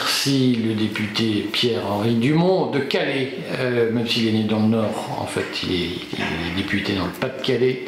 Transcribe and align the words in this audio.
Remercie 0.00 0.58
le 0.66 0.72
député 0.74 1.46
Pierre-Henri 1.52 2.14
Dumont 2.14 2.70
de 2.70 2.78
Calais, 2.78 3.34
euh, 3.58 3.92
même 3.92 4.06
s'il 4.08 4.28
est 4.28 4.32
né 4.32 4.44
dans 4.44 4.60
le 4.60 4.68
Nord, 4.68 5.18
en 5.20 5.26
fait, 5.26 5.44
il 5.64 5.74
est, 5.74 6.56
député 6.56 6.94
dans 6.94 7.04
le 7.04 7.10
Pas-de-Calais, 7.10 7.84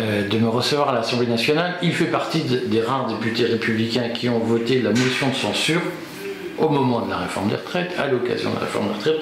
euh, 0.00 0.26
de 0.28 0.38
me 0.38 0.48
recevoir 0.48 0.88
à 0.88 0.94
l'Assemblée 0.94 1.26
nationale. 1.26 1.74
Il 1.82 1.92
fait 1.92 2.06
partie 2.06 2.40
de- 2.40 2.56
des 2.66 2.80
rares 2.80 3.06
députés 3.06 3.44
républicains 3.44 4.08
qui 4.08 4.30
ont 4.30 4.38
voté 4.38 4.80
la 4.80 4.90
motion 4.90 5.28
de 5.28 5.34
censure 5.34 5.82
au 6.58 6.70
moment 6.70 7.02
de 7.04 7.10
la 7.10 7.18
réforme 7.18 7.48
des 7.50 7.56
retraites, 7.56 7.92
à 7.98 8.06
l'occasion 8.06 8.48
de 8.50 8.54
la 8.54 8.60
réforme 8.62 8.88
des 8.88 8.94
retraites, 8.94 9.20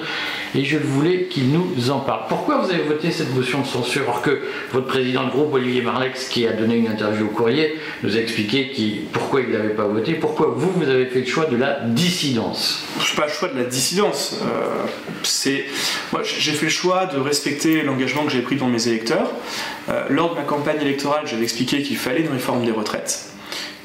et 0.55 0.65
je 0.65 0.77
voulais 0.77 1.23
qu'il 1.23 1.49
nous 1.51 1.89
en 1.91 1.99
parle. 1.99 2.23
Pourquoi 2.27 2.57
vous 2.57 2.71
avez 2.71 2.83
voté 2.83 3.11
cette 3.11 3.33
motion 3.33 3.61
de 3.61 3.67
censure 3.67 4.03
alors 4.03 4.21
que 4.21 4.41
votre 4.71 4.87
président 4.87 5.23
de 5.23 5.29
groupe, 5.29 5.53
Olivier 5.53 5.81
Marlex, 5.81 6.27
qui 6.27 6.45
a 6.47 6.53
donné 6.53 6.75
une 6.75 6.87
interview 6.87 7.25
au 7.25 7.29
courrier, 7.29 7.75
nous 8.03 8.17
a 8.17 8.19
expliqué 8.19 9.05
pourquoi 9.13 9.41
il 9.41 9.49
ne 9.49 9.57
l'avait 9.57 9.69
pas 9.69 9.85
voté, 9.85 10.13
pourquoi 10.13 10.53
vous, 10.55 10.71
vous 10.71 10.89
avez 10.89 11.05
fait 11.05 11.21
le 11.21 11.25
choix 11.25 11.45
de 11.45 11.55
la 11.55 11.79
dissidence? 11.81 12.83
C'est 12.99 13.15
pas 13.15 13.27
le 13.27 13.31
choix 13.31 13.47
de 13.49 13.57
la 13.57 13.65
dissidence. 13.65 14.39
euh, 14.43 15.57
moi 16.11 16.21
j'ai 16.23 16.51
fait 16.51 16.65
le 16.65 16.71
choix 16.71 17.05
de 17.05 17.19
respecter 17.19 17.81
l'engagement 17.83 18.25
que 18.25 18.31
j'ai 18.31 18.41
pris 18.41 18.55
devant 18.55 18.67
mes 18.67 18.87
électeurs. 18.87 19.31
Euh, 19.89 20.05
lors 20.09 20.31
de 20.31 20.35
ma 20.35 20.43
campagne 20.43 20.81
électorale, 20.81 21.23
j'avais 21.25 21.43
expliqué 21.43 21.81
qu'il 21.81 21.97
fallait 21.97 22.21
une 22.21 22.31
réforme 22.31 22.65
des 22.65 22.71
retraites, 22.71 23.31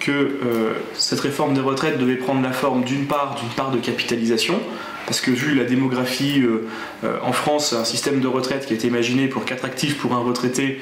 que 0.00 0.10
euh, 0.10 0.72
cette 0.94 1.20
réforme 1.20 1.54
des 1.54 1.60
retraites 1.60 1.98
devait 1.98 2.16
prendre 2.16 2.42
la 2.42 2.52
forme 2.52 2.84
d'une 2.84 3.06
part 3.06 3.36
d'une 3.40 3.50
part 3.50 3.70
de 3.70 3.78
capitalisation. 3.78 4.60
Parce 5.06 5.20
que 5.20 5.30
vu 5.30 5.54
la 5.54 5.64
démographie 5.64 6.42
euh, 6.42 6.66
euh, 7.04 7.18
en 7.22 7.32
France, 7.32 7.72
un 7.72 7.84
système 7.84 8.20
de 8.20 8.26
retraite 8.26 8.66
qui 8.66 8.72
a 8.72 8.76
été 8.76 8.88
imaginé 8.88 9.28
pour 9.28 9.44
4 9.44 9.64
actifs 9.64 9.96
pour 9.98 10.14
un 10.14 10.18
retraité, 10.18 10.80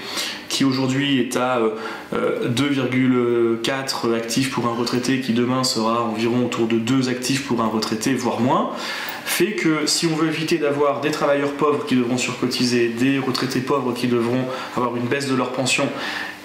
qui 0.49 0.65
aujourd'hui 0.65 1.19
est 1.19 1.37
à 1.37 1.59
euh, 1.59 1.71
euh, 2.15 2.49
2,4 2.49 4.15
actifs 4.15 4.51
pour 4.51 4.67
un 4.67 4.75
retraité, 4.75 5.21
qui 5.21 5.33
demain 5.33 5.65
sera 5.65 6.05
environ 6.05 6.47
autour 6.47 6.67
de 6.67 6.77
2 6.77 7.09
actifs 7.09 7.45
pour 7.47 7.61
un 7.61 7.67
retraité, 7.67 8.15
voire 8.15 8.41
moins, 8.41 8.71
fait 9.25 9.53
que 9.53 9.87
si 9.87 10.07
on 10.07 10.15
veut 10.15 10.29
éviter 10.29 10.59
d'avoir 10.59 11.01
des 11.01 11.11
travailleurs 11.11 11.53
pauvres 11.53 11.85
qui 11.87 11.97
devront 11.97 12.19
surcotiser, 12.19 12.89
des 12.89 13.19
retraités 13.19 13.61
pauvres 13.61 13.93
qui 13.93 14.07
devront 14.07 14.45
avoir 14.77 14.97
une 14.97 15.07
baisse 15.07 15.29
de 15.29 15.35
leur 15.35 15.53
pension, 15.53 15.89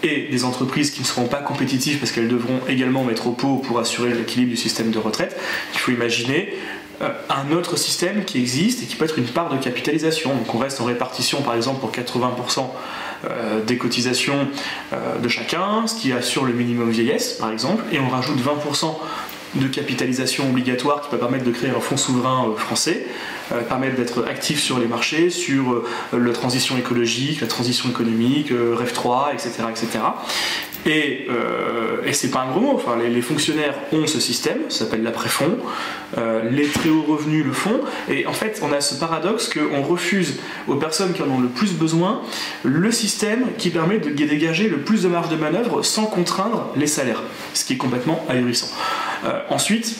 et 0.02 0.28
des 0.32 0.46
entreprises 0.46 0.92
qui 0.92 1.02
ne 1.02 1.06
seront 1.06 1.28
pas 1.28 1.42
compétitives 1.42 2.00
parce 2.00 2.14
qu'elles 2.14 2.30
devront 2.30 2.62
également 2.70 3.04
mettre 3.04 3.28
au 3.28 3.32
pot 3.32 3.58
pour 3.58 3.80
assurer 3.80 4.14
l'équilibre 4.14 4.52
du 4.52 4.58
système 4.58 4.92
de 4.92 4.98
retraite, 4.98 5.38
il 5.74 5.80
faut 5.80 5.92
imaginer 5.92 6.54
un 7.02 7.52
autre 7.52 7.78
système 7.78 8.26
qui 8.26 8.40
existe 8.40 8.84
et 8.84 8.86
qui 8.86 8.96
peut 8.96 9.06
être 9.06 9.18
une 9.18 9.28
part 9.28 9.50
de 9.50 9.58
capitalisation. 9.58 10.34
Donc 10.34 10.54
on 10.54 10.58
reste 10.58 10.82
en 10.82 10.86
répartition 10.86 11.42
par 11.42 11.56
exemple 11.56 11.80
pour 11.80 11.92
80% 11.92 12.66
euh, 13.26 13.62
des 13.66 13.78
cotisations 13.78 14.48
euh, 14.94 15.18
de 15.18 15.28
chacun, 15.28 15.88
ce 15.88 15.96
qui 15.96 16.14
assure 16.14 16.46
le 16.46 16.54
minimum 16.54 16.90
vieillesse 16.90 17.34
par 17.34 17.52
exemple, 17.52 17.84
et 17.92 18.00
on 18.00 18.08
rajoute 18.08 18.38
20% 18.40 18.96
de 19.56 19.68
capitalisation 19.68 20.48
obligatoire 20.50 21.02
qui 21.02 21.10
peut 21.10 21.18
permettre 21.18 21.44
de 21.44 21.52
créer 21.52 21.72
un 21.72 21.80
fonds 21.80 21.98
souverain 21.98 22.48
euh, 22.48 22.56
français, 22.56 23.06
permettre 23.68 23.96
d'être 23.96 24.26
actif 24.28 24.62
sur 24.62 24.80
les 24.80 24.86
marchés, 24.86 25.30
sur 25.30 25.84
la 26.14 26.34
transition 26.34 26.78
écologique, 26.78 27.42
la 27.42 27.48
transition 27.48 27.90
économique, 27.90 28.52
euh, 28.52 28.76
REF 28.76 28.94
3, 28.94 29.32
etc. 29.34 29.50
etc. 29.70 29.88
Et, 30.86 31.28
euh, 31.30 31.98
et 32.06 32.14
c'est 32.14 32.32
pas 32.32 32.40
un 32.42 32.52
gros 32.52 32.62
mot, 32.62 32.72
enfin, 32.74 32.98
les, 32.98 33.10
les 33.10 33.22
fonctionnaires 33.22 33.76
ont 33.92 34.08
ce 34.08 34.20
système, 34.20 34.58
ça 34.70 34.86
s'appelle 34.86 35.04
l'après-fonds, 35.04 35.58
euh, 36.18 36.50
les 36.50 36.68
très 36.68 36.90
hauts 36.90 37.04
revenus 37.04 37.46
le 37.46 37.52
font, 37.52 37.82
et 38.10 38.26
en 38.26 38.34
fait 38.34 38.62
on 38.64 38.72
a 38.72 38.80
ce 38.80 38.96
paradoxe 38.96 39.50
qu'on 39.50 39.82
refuse 39.82 40.40
aux 40.68 40.76
personnes 40.76 41.14
qui 41.14 41.22
en 41.22 41.30
ont 41.30 41.40
le 41.40 41.50
plus 41.50 41.74
besoin 41.74 42.22
le 42.64 42.92
système 42.92 43.48
qui 43.58 43.70
permet 43.70 44.00
de 44.00 44.10
dégager 44.10 44.70
le 44.70 44.78
plus 44.78 45.04
de 45.04 45.10
marge 45.10 45.30
de 45.30 45.36
manœuvre 45.36 45.84
sans 45.84 46.06
contraindre 46.06 46.72
les 46.76 46.88
salaires, 46.88 47.24
ce 47.54 47.66
qui 47.66 47.74
est 47.74 47.78
complètement 47.78 48.26
ahurissant. 48.30 48.70
Euh, 49.26 49.42
ensuite, 49.50 49.98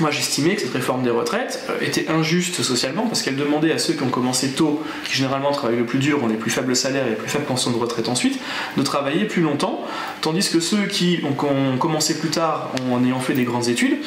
moi 0.00 0.10
j'estimais 0.10 0.54
que 0.54 0.62
cette 0.62 0.72
réforme 0.72 1.02
des 1.02 1.10
retraites 1.10 1.64
euh, 1.70 1.78
était 1.80 2.08
injuste 2.08 2.62
socialement 2.62 3.06
parce 3.06 3.22
qu'elle 3.22 3.36
demandait 3.36 3.72
à 3.72 3.78
ceux 3.78 3.94
qui 3.94 4.02
ont 4.02 4.10
commencé 4.10 4.50
tôt, 4.52 4.82
qui 5.04 5.14
généralement 5.14 5.52
travaillent 5.52 5.78
le 5.78 5.86
plus 5.86 5.98
dur, 5.98 6.22
ont 6.22 6.28
les 6.28 6.36
plus 6.36 6.50
faibles 6.50 6.74
salaires 6.76 7.06
et 7.06 7.10
les 7.10 7.16
plus 7.16 7.28
faibles 7.28 7.44
pensions 7.44 7.70
de 7.70 7.76
retraite 7.76 8.08
ensuite, 8.08 8.38
de 8.76 8.82
travailler 8.82 9.24
plus 9.24 9.42
longtemps, 9.42 9.84
tandis 10.20 10.48
que 10.50 10.60
ceux 10.60 10.86
qui 10.86 11.20
ont, 11.24 11.76
commencé 11.78 12.18
plus 12.18 12.30
tard 12.30 12.72
en 12.90 13.04
ayant 13.04 13.20
fait 13.20 13.34
des 13.34 13.44
grandes 13.44 13.68
études, 13.68 13.98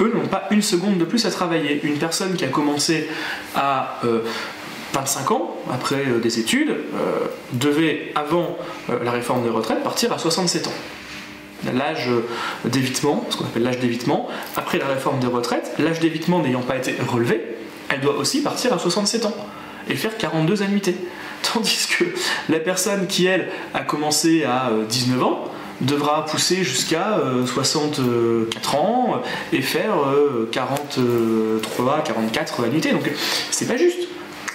eux 0.00 0.12
n'ont 0.14 0.28
pas 0.28 0.46
une 0.50 0.62
seconde 0.62 0.98
de 0.98 1.04
plus 1.04 1.26
à 1.26 1.30
travailler. 1.30 1.80
Une 1.84 1.98
personne 1.98 2.34
qui 2.34 2.44
a 2.44 2.48
commencé 2.48 3.08
à... 3.54 4.00
euh, 4.04 4.20
25 4.92 5.30
ans 5.30 5.56
après 5.72 6.04
euh, 6.06 6.20
des 6.20 6.38
études, 6.38 6.70
euh, 6.70 7.26
devait, 7.52 8.12
avant 8.14 8.56
euh, 8.90 9.02
la 9.02 9.10
réforme 9.10 9.42
des 9.42 9.50
retraites, 9.50 9.82
partir 9.82 10.12
à 10.12 10.18
67 10.18 10.66
ans 10.66 10.72
l'âge 11.74 12.08
d'évitement, 12.64 13.24
ce 13.30 13.36
qu'on 13.36 13.44
appelle 13.44 13.62
l'âge 13.62 13.78
d'évitement, 13.78 14.28
après 14.56 14.78
la 14.78 14.86
réforme 14.86 15.20
des 15.20 15.26
retraites, 15.26 15.72
l'âge 15.78 16.00
d'évitement 16.00 16.40
n'ayant 16.40 16.62
pas 16.62 16.76
été 16.76 16.94
relevé, 17.08 17.56
elle 17.88 18.00
doit 18.00 18.16
aussi 18.16 18.42
partir 18.42 18.72
à 18.72 18.78
67 18.78 19.26
ans 19.26 19.34
et 19.88 19.96
faire 19.96 20.16
42 20.16 20.62
annuités. 20.62 20.96
Tandis 21.52 21.88
que 21.98 22.04
la 22.48 22.60
personne 22.60 23.06
qui, 23.06 23.26
elle, 23.26 23.48
a 23.74 23.80
commencé 23.80 24.44
à 24.44 24.70
euh, 24.70 24.84
19 24.84 25.22
ans, 25.22 25.44
devra 25.80 26.24
pousser 26.24 26.62
jusqu'à 26.62 27.18
euh, 27.18 27.44
64 27.44 28.74
ans 28.76 29.20
et 29.52 29.62
faire 29.62 29.96
euh, 30.06 30.48
43, 30.52 32.04
44 32.04 32.64
annuités. 32.64 32.92
Donc 32.92 33.10
c'est 33.50 33.66
pas 33.66 33.76
juste. 33.76 34.08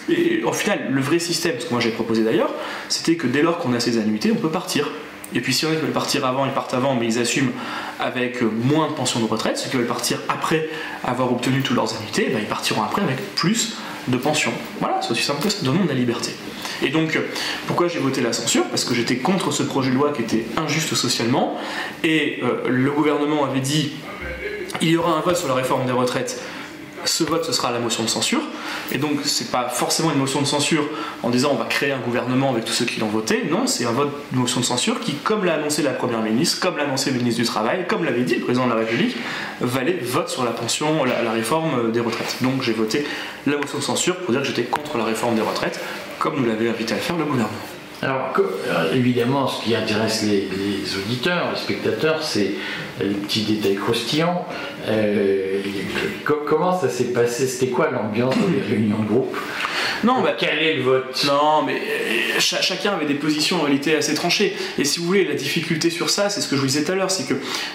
Et 0.09 0.41
au 0.43 0.53
final, 0.53 0.87
le 0.89 1.01
vrai 1.01 1.19
système, 1.19 1.59
ce 1.59 1.65
que 1.65 1.71
moi 1.71 1.81
j'ai 1.81 1.89
proposé 1.89 2.23
d'ailleurs, 2.23 2.51
c'était 2.87 3.15
que 3.15 3.27
dès 3.27 3.41
lors 3.41 3.57
qu'on 3.57 3.73
a 3.73 3.79
ces 3.81 3.97
annuités, 3.97 4.31
on 4.31 4.35
peut 4.35 4.49
partir. 4.49 4.89
Et 5.35 5.41
puis 5.41 5.53
si 5.53 5.65
on 5.65 5.69
veut 5.69 5.91
partir 5.93 6.25
avant, 6.25 6.45
ils 6.45 6.51
partent 6.51 6.73
avant, 6.73 6.95
mais 6.95 7.05
ils 7.05 7.19
assument 7.19 7.51
avec 7.99 8.41
moins 8.41 8.87
de 8.87 8.93
pension 8.93 9.19
de 9.19 9.25
retraite. 9.25 9.57
Ceux 9.57 9.69
qui 9.69 9.77
veulent 9.77 9.85
partir 9.85 10.19
après 10.29 10.69
avoir 11.03 11.31
obtenu 11.31 11.61
toutes 11.61 11.75
leurs 11.75 11.95
annuités, 11.95 12.29
ben, 12.31 12.39
ils 12.39 12.47
partiront 12.47 12.83
après 12.83 13.01
avec 13.01 13.35
plus 13.35 13.75
de 14.07 14.17
pension. 14.17 14.51
Voilà, 14.79 14.99
c'est 15.01 15.11
aussi 15.11 15.23
simple 15.23 15.43
que 15.43 15.49
ça. 15.49 15.63
Donnons 15.63 15.83
de 15.83 15.89
la 15.89 15.95
liberté. 15.95 16.31
Et 16.81 16.89
donc, 16.89 17.19
pourquoi 17.65 17.87
j'ai 17.87 17.99
voté 17.99 18.21
la 18.21 18.31
censure? 18.31 18.63
Parce 18.65 18.85
que 18.85 18.93
j'étais 18.93 19.17
contre 19.17 19.51
ce 19.51 19.63
projet 19.63 19.89
de 19.89 19.95
loi 19.95 20.13
qui 20.13 20.21
était 20.21 20.45
injuste 20.55 20.93
socialement. 20.95 21.57
Et 22.03 22.39
euh, 22.43 22.69
le 22.69 22.91
gouvernement 22.91 23.43
avait 23.43 23.59
dit 23.59 23.93
il 24.81 24.89
y 24.89 24.97
aura 24.97 25.17
un 25.17 25.21
vote 25.21 25.37
sur 25.37 25.47
la 25.47 25.55
réforme 25.55 25.85
des 25.85 25.91
retraites 25.91 26.41
ce 27.05 27.23
vote 27.23 27.45
ce 27.45 27.51
sera 27.51 27.71
la 27.71 27.79
motion 27.79 28.03
de 28.03 28.09
censure. 28.09 28.41
Et 28.91 28.97
donc 28.97 29.19
c'est 29.23 29.51
pas 29.51 29.69
forcément 29.69 30.11
une 30.11 30.17
motion 30.17 30.41
de 30.41 30.45
censure 30.45 30.83
en 31.23 31.29
disant 31.29 31.51
on 31.53 31.57
va 31.57 31.65
créer 31.65 31.91
un 31.91 31.99
gouvernement 31.99 32.51
avec 32.51 32.65
tous 32.65 32.73
ceux 32.73 32.85
qui 32.85 32.99
l'ont 32.99 33.07
voté. 33.07 33.45
Non 33.49 33.67
c'est 33.67 33.85
un 33.85 33.91
vote 33.91 34.11
de 34.31 34.37
motion 34.37 34.59
de 34.59 34.65
censure 34.65 34.99
qui 34.99 35.13
comme 35.13 35.45
l'a 35.45 35.55
annoncé 35.55 35.81
la 35.81 35.91
première 35.91 36.21
ministre 36.21 36.59
comme 36.59 36.77
l'a 36.77 36.83
annoncé 36.83 37.11
le 37.11 37.17
ministre 37.17 37.41
du 37.41 37.47
travail 37.47 37.85
comme 37.87 38.03
l'avait 38.03 38.23
dit 38.23 38.35
le 38.35 38.41
président 38.41 38.65
de 38.65 38.71
la 38.71 38.77
République 38.77 39.15
valait 39.61 39.99
vote 40.01 40.29
sur 40.29 40.43
la 40.43 40.51
pension 40.51 41.03
la, 41.05 41.21
la 41.21 41.31
réforme 41.31 41.91
des 41.91 41.99
retraites. 41.99 42.37
Donc 42.41 42.61
j'ai 42.61 42.73
voté 42.73 43.05
la 43.45 43.57
motion 43.57 43.77
de 43.77 43.83
censure 43.83 44.17
pour 44.17 44.31
dire 44.31 44.41
que 44.41 44.47
j'étais 44.47 44.63
contre 44.63 44.97
la 44.97 45.03
réforme 45.03 45.35
des 45.35 45.41
retraites 45.41 45.79
comme 46.19 46.37
nous 46.37 46.45
l'avait 46.45 46.69
invité 46.69 46.93
à 46.93 46.97
faire 46.97 47.17
le 47.17 47.25
gouvernement 47.25 47.76
Alors, 48.03 48.31
euh, 48.37 48.93
évidemment, 48.93 49.47
ce 49.47 49.63
qui 49.63 49.75
intéresse 49.75 50.23
les, 50.23 50.47
auditeurs, 50.97 51.49
les 51.53 51.59
spectateurs, 51.59 52.21
c'est 52.21 52.51
les 53.01 53.15
petits 53.15 53.41
détails 53.41 53.75
croustillants. 53.75 54.45
Euh, 54.87 55.61
co- 56.23 56.41
comment 56.47 56.79
ça 56.79 56.89
s'est 56.89 57.11
passé? 57.11 57.47
C'était 57.47 57.71
quoi 57.71 57.89
l'ambiance 57.89 58.35
dans 58.37 58.47
les 58.53 58.61
réunions 58.61 58.99
de 58.99 59.07
groupe? 59.07 59.35
Non 60.03 60.21
bah, 60.21 60.33
Quel 60.37 60.59
est 60.59 60.75
le 60.75 60.83
vote 60.83 61.23
Non, 61.27 61.63
mais 61.65 61.75
euh, 61.75 62.39
cha- 62.39 62.61
chacun 62.61 62.93
avait 62.93 63.05
des 63.05 63.15
positions 63.15 63.57
en 63.57 63.61
réalité 63.63 63.95
assez 63.95 64.13
tranchées. 64.13 64.55
Et 64.77 64.85
si 64.85 64.99
vous 64.99 65.05
voulez, 65.05 65.25
la 65.25 65.33
difficulté 65.35 65.89
sur 65.89 66.09
ça, 66.09 66.29
c'est 66.29 66.41
ce 66.41 66.47
que 66.47 66.55
je 66.55 66.61
vous 66.61 66.67
disais 66.67 66.83
tout 66.83 66.91
à 66.91 66.95
l'heure, 66.95 67.11
c'est 67.11 67.27
que 67.27 67.33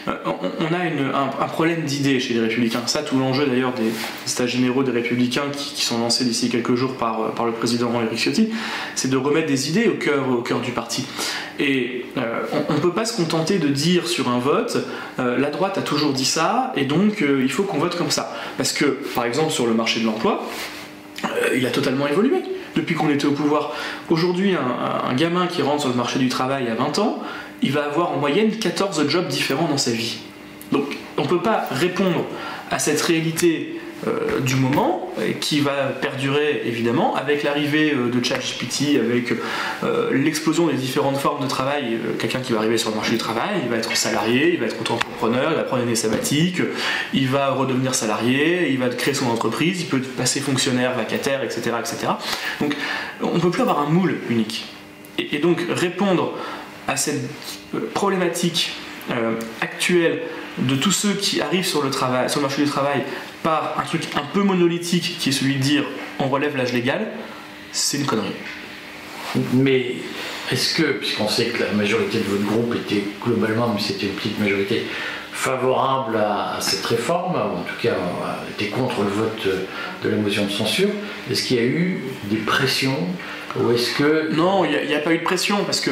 euh, 0.09 0.12
on, 0.25 0.75
a 0.75 0.84
une- 0.87 1.11
un, 1.15 1.31
un 1.43 1.49
problème 1.49 1.82
d'idées 1.82 2.21
chez 2.21 2.34
les 2.34 2.41
républicains. 2.41 2.82
Ça, 2.87 3.02
tout 3.02 3.19
l'enjeu 3.19 3.47
d'ailleurs 3.47 3.73
des 3.75 3.91
états 4.32 4.47
généraux 4.47 4.82
des 4.82 4.93
républicains 4.93 5.50
qui, 5.52 5.75
qui 5.75 5.85
sont 5.85 5.99
lancés 5.99 6.25
d'ici 6.25 6.49
quelques 6.49 6.75
jours 6.75 6.94
par, 6.97 7.20
euh, 7.20 7.29
par 7.31 7.47
le 7.47 7.52
président 7.52 7.91
Éric 8.02 8.19
Ciotti, 8.19 8.50
c'est 8.94 9.08
de 9.11 9.17
remettre 9.17 9.49
des 9.49 9.69
idées 9.70 9.88
au 9.88 9.94
cœur, 9.94 10.29
au 10.29 10.43
cœur 10.43 10.61
du 10.61 10.70
parti. 10.70 11.05
Et 11.58 12.06
euh, 12.17 12.43
on 12.69 12.75
ne 12.75 12.79
peut 12.81 12.93
pas 12.93 13.05
se 13.05 13.17
contenter 13.17 13.58
de 13.58 13.69
dire 13.69 14.08
sur 14.08 14.29
un 14.29 14.38
vote, 14.38 14.79
euh, 15.19 15.38
la 15.38 15.50
droite 15.50 15.76
a 15.79 15.82
toujours 15.82 16.12
dit 16.12 16.25
ça, 16.25 16.73
et 16.76 16.85
donc 16.85 17.20
il 17.23 17.50
faut 17.50 17.62
qu'on 17.64 17.79
vote 17.79 17.97
comme 17.97 18.11
ça. 18.11 18.35
Parce 18.56 18.73
que, 18.73 18.85
par 19.14 19.25
exemple, 19.26 19.52
sur 19.52 19.67
le 19.67 19.75
marché 19.75 20.00
de 20.00 20.06
l'emploi, 20.06 20.47
il 21.56 21.66
a 21.66 21.70
totalement 21.70 22.06
évolué 22.06 22.43
depuis 22.76 22.94
qu'on 22.94 23.10
était 23.10 23.26
au 23.26 23.32
pouvoir. 23.32 23.72
Aujourd'hui, 24.08 24.54
un, 24.54 25.08
un 25.10 25.14
gamin 25.14 25.46
qui 25.46 25.62
rentre 25.62 25.81
sur 25.81 25.90
le 25.90 25.96
marché 25.96 26.19
du 26.19 26.28
travail 26.28 26.69
à 26.69 26.75
20 26.75 26.99
ans, 26.99 27.22
il 27.62 27.72
va 27.72 27.84
avoir 27.84 28.12
en 28.12 28.16
moyenne 28.16 28.50
14 28.50 29.08
jobs 29.08 29.28
différents 29.28 29.69
dans 29.69 29.78
sa 29.78 29.93
vie. 29.93 30.19
Donc 30.72 30.96
on 31.16 31.22
ne 31.22 31.28
peut 31.28 31.43
pas 31.43 31.66
répondre 31.70 32.25
à 32.70 32.78
cette 32.78 33.00
réalité 33.02 33.81
euh, 34.06 34.40
du 34.40 34.56
moment 34.56 35.02
qui 35.40 35.60
va 35.60 35.88
perdurer 35.88 36.62
évidemment 36.64 37.14
avec 37.14 37.43
l'arrivée 37.43 37.93
euh, 37.93 38.08
de 38.08 38.25
ChatGPT, 38.25 38.99
avec 38.99 39.32
euh, 39.82 40.10
l'explosion 40.12 40.66
des 40.69 40.75
différentes 40.75 41.19
formes 41.19 41.43
de 41.43 41.49
travail. 41.49 41.94
Euh, 41.94 42.16
Quelqu'un 42.19 42.40
qui 42.40 42.52
va 42.52 42.58
arriver 42.58 42.78
sur 42.78 42.90
le 42.90 42.96
marché 42.96 43.12
du 43.12 43.19
travail, 43.19 43.60
il 43.62 43.69
va 43.69 43.76
être 43.76 43.94
salarié, 43.96 44.54
il 44.54 44.60
va 44.60 44.66
être 44.66 44.81
auto-entrepreneur, 44.81 45.50
il 45.50 45.56
va 45.56 45.64
prendre 45.64 45.82
une 45.82 45.88
année 45.88 45.96
sabbatique, 45.96 46.62
il 47.12 47.28
va 47.28 47.50
redevenir 47.50 47.94
salarié, 47.94 48.70
il 48.70 48.78
va 48.78 48.88
créer 48.88 49.14
son 49.14 49.28
entreprise, 49.28 49.81
il 49.81 49.87
peut 49.87 50.00
passer 50.00 50.40
fonctionnaire, 50.40 50.94
vacataire, 50.96 51.43
etc. 51.43 51.72
etc. 51.78 52.12
Donc 52.60 52.75
on 53.20 53.34
ne 53.34 53.40
peut 53.40 53.50
plus 53.50 53.62
avoir 53.62 53.81
un 53.81 53.90
moule 53.90 54.19
unique. 54.31 54.66
Et, 55.19 55.38
donc 55.38 55.60
répondre 55.69 56.34
à 56.88 56.96
cette 56.96 57.20
problématique 57.94 58.72
actuelle 59.60 60.22
de 60.58 60.76
tous 60.76 60.93
ceux 60.93 61.14
qui 61.14 61.40
arrivent 61.40 61.66
sur 61.66 61.82
le, 61.82 61.90
travail, 61.90 62.28
sur 62.28 62.40
le 62.40 62.46
marché 62.46 62.62
du 62.62 62.69
travail 62.69 63.02
par 63.43 63.76
un 63.78 63.82
truc 63.82 64.02
un 64.16 64.25
peu 64.32 64.43
monolithique 64.43 65.16
qui 65.19 65.31
est 65.31 65.32
celui 65.32 65.56
de 65.56 65.62
dire 65.62 65.84
on 66.19 66.28
relève 66.28 66.56
l'âge 66.56 66.72
légal, 66.72 67.08
c'est 67.72 67.99
une 67.99 68.06
connerie. 68.06 68.34
Mais 69.54 69.96
est-ce 70.50 70.75
que, 70.75 70.82
puisqu'on 70.82 71.28
sait 71.28 71.46
que 71.46 71.62
la 71.62 71.72
majorité 71.72 72.19
de 72.19 72.25
votre 72.25 72.44
groupe 72.44 72.75
était 72.76 73.02
globalement, 73.25 73.72
mais 73.75 73.81
c'était 73.81 74.06
une 74.06 74.12
petite 74.12 74.38
majorité, 74.38 74.84
favorable 75.32 76.16
à, 76.16 76.58
cette 76.60 76.84
réforme, 76.84 77.34
ou 77.34 77.58
en 77.58 77.62
tout 77.62 77.81
cas 77.82 77.96
était 78.50 78.70
contre 78.70 79.02
le 79.02 79.08
vote 79.08 79.49
de 80.04 80.08
la 80.08 80.16
motion 80.16 80.44
de 80.44 80.50
censure, 80.50 80.90
est-ce 81.31 81.43
qu'il 81.43 81.56
y 81.56 81.60
a 81.60 81.64
eu 81.64 82.02
des 82.25 82.37
pressions 82.37 83.08
ou 83.60 83.70
est-ce 83.72 83.93
que... 83.94 84.34
Non, 84.34 84.64
il 84.64 84.87
n'y 84.87 84.94
a, 84.94 84.99
pas 84.99 85.12
eu 85.12 85.19
de 85.19 85.25
pression 85.25 85.64
parce 85.64 85.81
que 85.81 85.90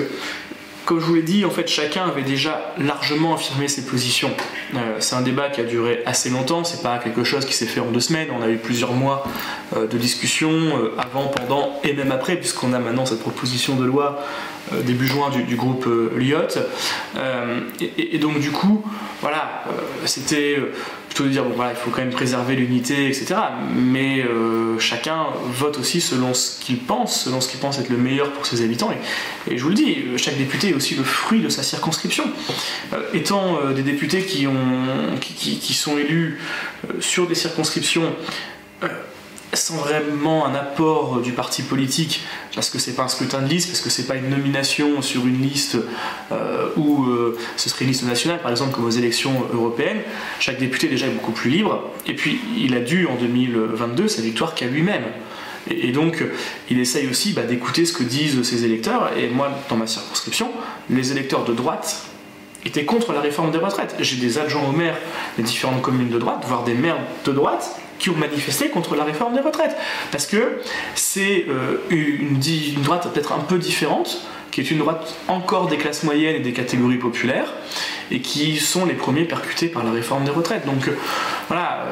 comme 0.91 0.99
je 0.99 1.05
vous 1.05 1.15
l'ai 1.15 1.23
dit, 1.23 1.45
en 1.45 1.51
fait, 1.51 1.69
chacun 1.69 2.09
avait 2.09 2.25
déjà 2.25 2.75
largement 2.77 3.35
affirmé 3.35 3.69
ses 3.69 3.87
positions. 3.87 4.33
Euh, 4.75 4.97
c'est 4.99 5.15
un 5.15 5.21
débat 5.21 5.49
qui 5.49 5.61
a 5.61 5.65
duré 5.65 6.03
assez 6.05 6.31
longtemps, 6.31 6.65
c'est 6.65 6.83
pas 6.83 6.99
quelque 6.99 7.23
chose 7.23 7.45
qui 7.45 7.55
s'est 7.55 7.67
fait 7.67 7.79
en 7.79 7.93
deux 7.93 8.01
semaines, 8.01 8.27
on 8.37 8.43
a 8.43 8.49
eu 8.49 8.57
plusieurs 8.57 8.93
mois 8.93 9.23
euh, 9.77 9.87
de 9.87 9.97
discussion, 9.97 10.51
euh, 10.51 10.97
avant, 10.99 11.29
pendant 11.29 11.79
et 11.85 11.93
même 11.93 12.11
après, 12.11 12.35
puisqu'on 12.35 12.73
a 12.73 12.81
maintenant 12.81 13.07
cette 13.07 13.21
proposition 13.21 13.77
de 13.77 13.85
loi 13.85 14.19
début 14.85 15.07
juin 15.07 15.31
du, 15.31 15.55
groupe 15.55 15.89
Lyot. 16.17 16.59
Et, 17.81 18.17
et, 18.17 18.19
donc, 18.19 18.41
du 18.41 18.51
coup, 18.51 18.85
voilà, 19.21 19.65
c'était 20.07 20.59
plutôt 21.11 21.25
de 21.25 21.29
dire 21.29 21.45
bon 21.45 21.53
voilà 21.55 21.73
il 21.73 21.77
faut 21.77 21.91
quand 21.91 22.01
même 22.01 22.11
préserver 22.11 22.55
l'unité 22.55 23.09
etc 23.09 23.35
mais 23.75 24.21
euh, 24.21 24.79
chacun 24.79 25.27
vote 25.45 25.79
aussi 25.79 26.01
selon 26.01 26.35
ce 26.35 26.59
qu'il 26.61 26.79
pense 26.79 27.25
selon 27.25 27.41
ce 27.41 27.49
qu'il 27.49 27.59
pense 27.59 27.79
être 27.79 27.89
le 27.89 27.97
meilleur 27.97 28.33
pour 28.33 28.47
ses 28.47 28.63
habitants. 28.63 28.91
Et, 29.51 29.59
je 29.59 29.63
vous 29.63 29.71
le 29.71 29.75
dis 29.75 29.97
chaque 30.17 30.39
député 30.39 30.71
est 30.71 30.75
aussi 30.75 30.95
le 30.95 31.03
fruit 31.03 31.41
de 31.41 31.49
sa 31.49 31.63
circonscription. 31.63 32.25
Euh, 32.93 33.03
étant 33.13 33.59
euh, 33.59 33.73
des 33.73 33.83
députés 33.83 34.23
qui 34.23 34.47
ont 34.47 35.19
qui, 35.21 35.59
qui 35.59 35.75
sont 35.75 35.99
élus 35.99 36.41
sur 37.01 37.27
des 37.27 37.35
circonscriptions 37.35 38.15
sans 39.53 39.77
vraiment 39.77 40.47
un 40.47 40.55
apport 40.55 41.21
du 41.21 41.33
parti 41.33 41.63
politique, 41.63 42.23
parce 42.55 42.71
que 42.71 42.79
c'est 42.79 42.95
pas 42.95 43.03
un 43.03 43.09
scrutin 43.09 43.43
de 43.43 43.49
liste, 43.49 43.69
parce 43.69 43.81
que 43.81 43.91
c'est 43.91 44.07
pas 44.07 44.17
une 44.17 44.29
nomination 44.29 45.03
sur 45.03 45.27
une 45.27 45.43
liste 45.43 45.77
euh, 46.33 46.69
où 46.77 47.05
euh, 47.05 47.37
ce 47.57 47.69
serait 47.69 47.85
une 47.85 47.91
liste 47.91 48.05
nationale, 48.05 48.41
par 48.41 48.51
exemple 48.51 48.73
comme 48.73 48.85
aux 48.85 48.91
élections 48.91 49.35
européennes, 49.53 50.03
chaque 50.39 50.59
député 50.59 50.89
déjà 50.89 51.07
est 51.07 51.11
beaucoup 51.11 51.33
plus 51.33 51.51
libre, 51.51 51.91
et 52.07 52.15
puis 52.15 52.41
il 52.57 52.75
a 52.75 52.81
dû 52.81 53.07
en 53.07 53.17
2022 53.17 54.09
sa 54.09 54.23
victoire 54.23 54.55
qu'à 54.55 54.67
lui-même. 54.67 55.05
Et, 55.69 55.93
donc 55.93 56.25
il 56.71 56.81
essaye 56.81 57.07
aussi 57.09 57.35
bah, 57.35 57.43
d'écouter 57.43 57.85
ce 57.85 57.93
que 57.93 58.03
disent 58.03 58.43
ses 58.43 58.65
électeurs, 58.65 59.11
et 59.17 59.29
moi 59.29 59.51
dans 59.69 59.77
ma 59.77 59.87
circonscription, 59.87 60.51
les 60.89 61.13
électeurs 61.13 61.45
de 61.45 61.53
droite 61.53 62.07
étaient 62.65 62.85
contre 62.85 63.13
la 63.13 63.21
réforme 63.21 63.51
des 63.51 63.59
retraites. 63.59 63.97
J'ai 64.01 64.17
des 64.17 64.39
adjoints 64.39 64.69
au 64.69 64.73
maire 64.73 64.97
des 65.37 65.43
différentes 65.43 65.83
communes 65.83 66.11
de 66.11 66.19
droite, 66.19 66.45
voire 66.47 66.65
des 66.65 66.75
maires 66.75 66.99
de 67.25 67.33
droite, 67.33 67.77
qui 68.01 68.11
ont 68.11 68.17
manifesté 68.17 68.71
contre 68.71 68.97
la 68.97 69.05
réforme 69.05 69.35
des 69.35 69.41
retraites. 69.41 69.77
Parce 70.11 70.27
que 70.27 70.59
c'est 70.97 71.45
euh, 71.49 71.77
une, 71.91 72.41
droite 72.83 73.07
peut-être 73.13 73.33
un 73.33 73.39
peu 73.39 73.59
différente, 73.59 74.23
qui 74.51 74.61
est 74.61 74.71
une 74.73 74.79
droite 74.79 75.15
encore 75.29 75.69
des 75.69 75.77
classes 75.77 76.03
moyennes 76.03 76.35
et 76.35 76.41
des 76.41 76.53
catégories 76.53 76.97
populaires, 76.97 77.53
et 78.11 78.21
qui 78.21 78.57
sont 78.57 78.87
les 78.87 78.95
premiers 78.95 79.25
percutés 79.25 79.69
par 79.69 79.85
la 79.85 79.93
réforme 79.93 80.25
des 80.25 80.33
retraites. 80.33 80.67
Donc 80.67 80.89
euh, 80.89 80.97
voilà, 81.47 81.87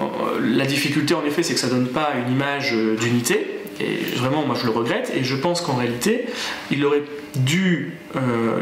euh, 0.00 0.38
la 0.42 0.66
difficulté 0.66 1.14
en 1.14 1.24
effet, 1.24 1.42
c'est 1.42 1.54
que 1.54 1.60
ça 1.60 1.68
donne 1.68 1.88
pas 1.88 2.10
une 2.26 2.32
image 2.34 2.74
d'unité. 3.00 3.58
Et 3.80 4.16
vraiment, 4.16 4.44
moi 4.44 4.54
je 4.60 4.66
le 4.66 4.72
regrette, 4.72 5.12
et 5.16 5.24
je 5.24 5.34
pense 5.34 5.62
qu'en 5.62 5.76
réalité, 5.76 6.26
il 6.70 6.84
aurait 6.84 7.02
dû, 7.34 7.94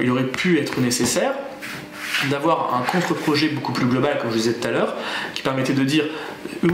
il 0.01 0.09
aurait 0.09 0.29
pu 0.29 0.59
être 0.61 0.81
nécessaire 0.81 1.35
d'avoir 2.29 2.75
un 2.75 2.83
contre-projet 2.91 3.49
beaucoup 3.49 3.73
plus 3.73 3.87
global, 3.87 4.19
comme 4.21 4.31
je 4.31 4.37
disais 4.37 4.53
tout 4.55 4.69
à 4.69 4.71
l'heure, 4.71 4.95
qui 5.35 5.43
permettait 5.43 5.73
de 5.73 5.85
dire 5.85 6.05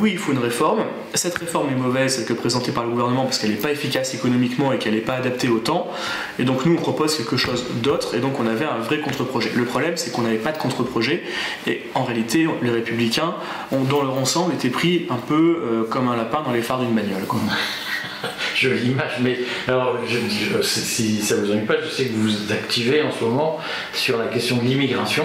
oui, 0.01 0.13
il 0.13 0.19
faut 0.19 0.33
une 0.33 0.39
réforme, 0.39 0.81
cette 1.15 1.39
réforme 1.39 1.71
est 1.71 1.77
mauvaise, 1.77 2.17
celle 2.17 2.25
que 2.25 2.33
présentée 2.33 2.73
par 2.73 2.85
le 2.85 2.91
gouvernement, 2.91 3.25
parce 3.25 3.39
qu'elle 3.39 3.51
n'est 3.51 3.57
pas 3.57 3.71
efficace 3.71 4.15
économiquement 4.15 4.73
et 4.73 4.79
qu'elle 4.79 4.95
n'est 4.95 5.01
pas 5.01 5.15
adaptée 5.15 5.49
au 5.49 5.59
temps, 5.59 5.89
et 6.39 6.45
donc 6.45 6.65
nous 6.65 6.73
on 6.73 6.77
propose 6.77 7.17
quelque 7.17 7.37
chose 7.37 7.67
d'autre, 7.83 8.15
et 8.15 8.19
donc 8.19 8.41
on 8.41 8.47
avait 8.47 8.65
un 8.65 8.79
vrai 8.79 9.01
contre-projet. 9.01 9.51
Le 9.55 9.65
problème, 9.65 9.97
c'est 9.97 10.13
qu'on 10.13 10.23
n'avait 10.23 10.37
pas 10.37 10.53
de 10.53 10.59
contre-projet, 10.59 11.23
et 11.67 11.83
en 11.95 12.05
réalité, 12.05 12.47
les 12.63 12.71
républicains 12.71 13.35
ont, 13.73 13.85
dans 13.85 14.03
leur 14.03 14.17
ensemble, 14.19 14.55
été 14.55 14.71
pris 14.71 15.07
un 15.11 15.17
peu 15.17 15.35
euh, 15.35 15.85
comme 15.85 16.09
un 16.09 16.17
lapin 16.17 16.43
dans 16.43 16.53
les 16.53 16.63
phares 16.63 16.81
d'une 16.81 16.95
bagnole. 16.95 17.25
je 18.55 18.71
l'image, 18.71 19.19
mais 19.21 19.39
alors, 19.69 19.99
si 20.63 21.21
ça 21.21 21.37
vous 21.37 21.51
ennuie 21.51 21.67
pas, 21.67 21.77
je 21.83 21.89
sais 21.89 22.05
que 22.07 22.13
vous 22.13 22.29
vous 22.29 22.53
activez 22.53 23.03
en 23.03 23.11
ce 23.11 23.25
moment 23.25 23.59
sur 23.93 24.19
la 24.19 24.27
question 24.27 24.57
de 24.57 24.65
l'immigration. 24.65 25.25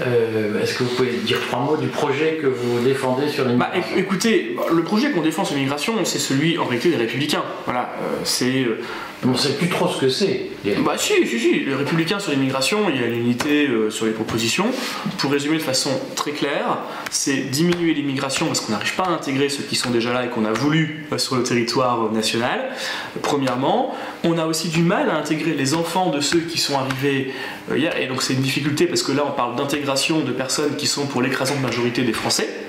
Euh, 0.00 0.60
est-ce 0.60 0.74
que 0.74 0.82
vous 0.82 0.94
pouvez 0.94 1.12
dire 1.24 1.38
trois 1.46 1.60
mots 1.60 1.76
du 1.76 1.86
projet 1.86 2.38
que 2.42 2.48
vous 2.48 2.80
défendez 2.80 3.28
sur 3.28 3.44
l'immigration? 3.44 3.80
bah, 3.80 3.96
Écoutez, 3.96 4.56
le 4.72 4.82
projet 4.82 5.10
qu'on 5.12 5.22
défend 5.22 5.44
sur 5.44 5.54
l'immigration, 5.54 5.94
c'est 6.04 6.18
celui 6.18 6.58
en 6.58 6.64
réalité 6.64 6.90
des 6.90 6.96
républicains. 6.96 7.44
Voilà, 7.64 7.94
euh, 8.02 8.16
c'est 8.24 8.64
euh, 8.64 8.80
on 9.26 9.32
ne 9.32 9.36
sait 9.36 9.54
plus 9.54 9.68
trop 9.68 9.88
ce 9.88 9.98
que 9.98 10.08
c'est. 10.08 10.50
Bah 10.84 10.94
si, 10.96 11.26
si, 11.26 11.38
si. 11.38 11.60
Les 11.60 11.74
républicains 11.74 12.18
sur 12.18 12.32
l'immigration, 12.32 12.90
il 12.90 13.00
y 13.00 13.04
a 13.04 13.06
l'unité 13.06 13.66
euh, 13.66 13.90
sur 13.90 14.06
les 14.06 14.12
propositions. 14.12 14.66
Pour 15.18 15.30
résumer 15.30 15.56
de 15.56 15.62
façon 15.62 15.90
très 16.14 16.32
claire, 16.32 16.78
c'est 17.10 17.36
diminuer 17.36 17.94
l'immigration 17.94 18.46
parce 18.46 18.60
qu'on 18.60 18.72
n'arrive 18.72 18.94
pas 18.94 19.04
à 19.04 19.10
intégrer 19.10 19.48
ceux 19.48 19.62
qui 19.62 19.76
sont 19.76 19.90
déjà 19.90 20.12
là 20.12 20.26
et 20.26 20.28
qu'on 20.28 20.44
a 20.44 20.52
voulu 20.52 21.06
euh, 21.12 21.18
sur 21.18 21.36
le 21.36 21.42
territoire 21.42 22.04
euh, 22.04 22.10
national. 22.10 22.70
Premièrement, 23.22 23.94
on 24.24 24.38
a 24.38 24.46
aussi 24.46 24.68
du 24.68 24.82
mal 24.82 25.08
à 25.10 25.16
intégrer 25.16 25.54
les 25.54 25.74
enfants 25.74 26.10
de 26.10 26.20
ceux 26.20 26.40
qui 26.40 26.58
sont 26.58 26.78
arrivés 26.78 27.32
hier. 27.74 27.96
Et 27.98 28.06
donc 28.06 28.22
c'est 28.22 28.34
une 28.34 28.42
difficulté 28.42 28.86
parce 28.86 29.02
que 29.02 29.12
là 29.12 29.24
on 29.26 29.32
parle 29.32 29.56
d'intégration 29.56 30.20
de 30.20 30.32
personnes 30.32 30.76
qui 30.76 30.86
sont 30.86 31.06
pour 31.06 31.22
l'écrasante 31.22 31.60
majorité 31.60 32.02
des 32.02 32.12
Français. 32.12 32.63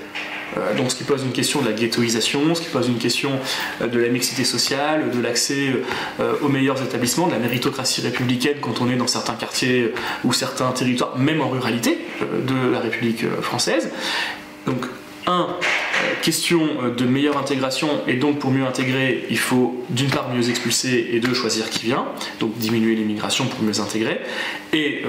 Euh, 0.56 0.74
donc 0.74 0.90
ce 0.90 0.96
qui 0.96 1.04
pose 1.04 1.22
une 1.22 1.32
question 1.32 1.60
de 1.60 1.66
la 1.66 1.72
ghettoisation, 1.72 2.54
ce 2.54 2.60
qui 2.60 2.68
pose 2.68 2.88
une 2.88 2.98
question 2.98 3.32
euh, 3.80 3.86
de 3.86 3.98
la 3.98 4.08
mixité 4.08 4.44
sociale, 4.44 5.10
de 5.10 5.20
l'accès 5.20 5.72
euh, 6.20 6.34
aux 6.42 6.48
meilleurs 6.48 6.82
établissements, 6.82 7.26
de 7.26 7.32
la 7.32 7.38
méritocratie 7.38 8.00
républicaine 8.00 8.56
quand 8.60 8.80
on 8.80 8.90
est 8.90 8.96
dans 8.96 9.06
certains 9.06 9.34
quartiers 9.34 9.92
ou 10.24 10.32
certains 10.32 10.70
territoires, 10.72 11.18
même 11.18 11.40
en 11.40 11.48
ruralité 11.48 11.98
de 12.20 12.70
la 12.70 12.80
République 12.80 13.24
française. 13.40 13.90
Donc, 14.66 14.86
un, 15.26 15.48
question 16.22 16.60
de 16.96 17.04
meilleure 17.04 17.36
intégration, 17.36 17.88
et 18.06 18.14
donc 18.14 18.38
pour 18.38 18.50
mieux 18.50 18.64
intégrer, 18.64 19.26
il 19.30 19.38
faut 19.38 19.84
d'une 19.90 20.10
part 20.10 20.32
mieux 20.32 20.50
expulser 20.50 21.08
et 21.12 21.20
deux, 21.20 21.34
choisir 21.34 21.70
qui 21.70 21.86
vient, 21.86 22.06
donc 22.38 22.56
diminuer 22.58 22.94
l'immigration 22.94 23.46
pour 23.46 23.62
mieux 23.62 23.80
intégrer, 23.80 24.20
et 24.72 25.02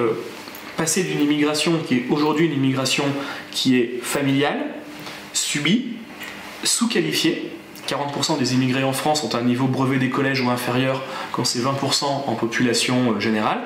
passer 0.75 1.03
d'une 1.03 1.22
immigration 1.22 1.79
qui 1.86 1.96
est 1.96 2.06
aujourd'hui 2.10 2.46
une 2.46 2.53
immigration 2.53 3.03
qui 3.51 3.77
est 3.77 4.00
familiale, 4.01 4.76
subis, 5.44 5.98
sous-qualifiés. 6.63 7.51
40% 7.88 8.38
des 8.38 8.53
immigrés 8.53 8.84
en 8.84 8.94
France 8.94 9.24
ont 9.24 9.34
un 9.36 9.41
niveau 9.41 9.65
brevet 9.65 9.98
des 9.98 10.10
collèges 10.10 10.41
ou 10.41 10.50
inférieur 10.50 11.01
quand 11.32 11.46
c'est 11.46 11.60
20% 11.60 12.03
en 12.03 12.36
population 12.36 13.13
euh, 13.13 13.20
générale, 13.20 13.60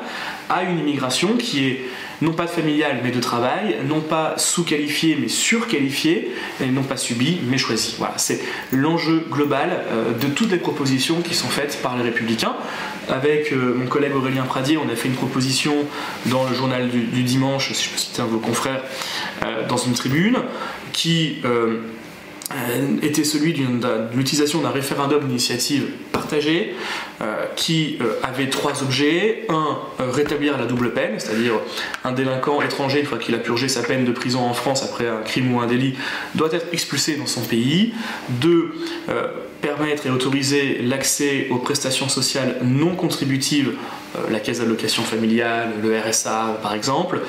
à 0.50 0.63
une 0.63 0.80
immigration 0.80 1.38
qui 1.38 1.66
est 1.66 1.82
non 2.22 2.34
pas 2.34 2.46
familiale 2.46 3.00
mais 3.04 3.10
de 3.10 3.20
travail, 3.20 3.78
non 3.88 4.00
pas 4.00 4.36
sous-qualifiée 4.38 5.18
mais 5.20 5.28
surqualifiée, 5.28 6.32
et 6.62 6.68
non 6.68 6.84
pas 6.84 6.98
subie 6.98 7.40
mais 7.50 7.58
choisie. 7.58 7.96
Voilà, 7.98 8.18
c'est 8.18 8.42
l'enjeu 8.72 9.25
global 9.30 9.86
euh, 9.92 10.13
de 10.13 10.28
toutes 10.28 10.51
les 10.51 10.60
propositions 10.60 11.22
qui 11.22 11.34
sont 11.34 11.50
faites 11.50 11.82
par 11.82 11.98
les 11.98 12.04
républicains. 12.04 12.56
Avec 13.10 13.51
euh, 13.51 13.74
mon 13.75 13.88
collègue 13.88 14.16
Aurélien 14.16 14.44
Pradier, 14.44 14.78
on 14.78 14.88
a 14.92 14.96
fait 14.96 15.08
une 15.08 15.16
proposition 15.16 15.74
dans 16.28 16.48
le 16.48 16.54
journal 16.54 16.90
du, 16.90 17.24
dimanche, 17.24 17.74
si 17.74 17.86
je 17.86 17.90
peux 17.90 17.98
citer 17.98 18.22
un 18.22 18.25
de 18.25 18.32
vos 18.32 18.40
confrères, 18.40 18.84
dans 19.68 19.78
une 19.78 19.94
tribune, 19.94 20.38
qui 20.93 21.38
euh, 21.45 22.98
était 23.01 23.24
celui 23.24 23.53
de 23.53 23.63
l'utilisation 24.13 24.62
d'un 24.62 24.71
référendum 24.71 25.25
d'initiative 25.25 25.86
partagée 26.12 26.75
euh, 27.21 27.45
qui 27.55 27.98
euh, 28.01 28.13
avait 28.24 28.50
trois 28.50 28.83
objets. 28.83 29.45
Un, 29.50 29.77
rétablir 30.00 30.57
la 30.57 30.65
double 30.65 30.93
peine, 30.93 31.19
c'est-à-dire 31.19 31.53
un 32.03 32.12
délinquant 32.12 32.62
étranger, 32.62 33.00
une 33.00 33.05
fois 33.05 33.19
qu'il 33.19 33.36
a 33.36 33.38
purgé 33.38 33.67
sa 33.67 33.83
peine 33.83 34.03
de 34.03 34.12
prison 34.12 34.41
en 34.41 34.53
France 34.53 34.83
après 34.83 35.07
un 35.07 35.21
crime 35.21 35.53
ou 35.53 35.60
un 35.60 35.67
délit, 35.67 35.95
doit 36.36 36.50
être 36.51 36.67
expulsé 36.74 37.15
dans 37.15 37.27
son 37.27 37.41
pays. 37.41 37.93
Deux, 38.29 38.74
permettre 39.62 40.07
et 40.07 40.10
autoriser 40.10 40.79
l'accès 40.81 41.48
aux 41.51 41.57
prestations 41.57 42.10
sociales 42.10 42.57
non 42.63 42.95
contributives, 42.95 43.74
la 44.30 44.39
caisse 44.39 44.60
d'allocation 44.60 45.03
familiale, 45.03 45.74
le 45.82 45.98
RSA 45.98 46.60
par 46.62 46.74
exemple, 46.74 47.22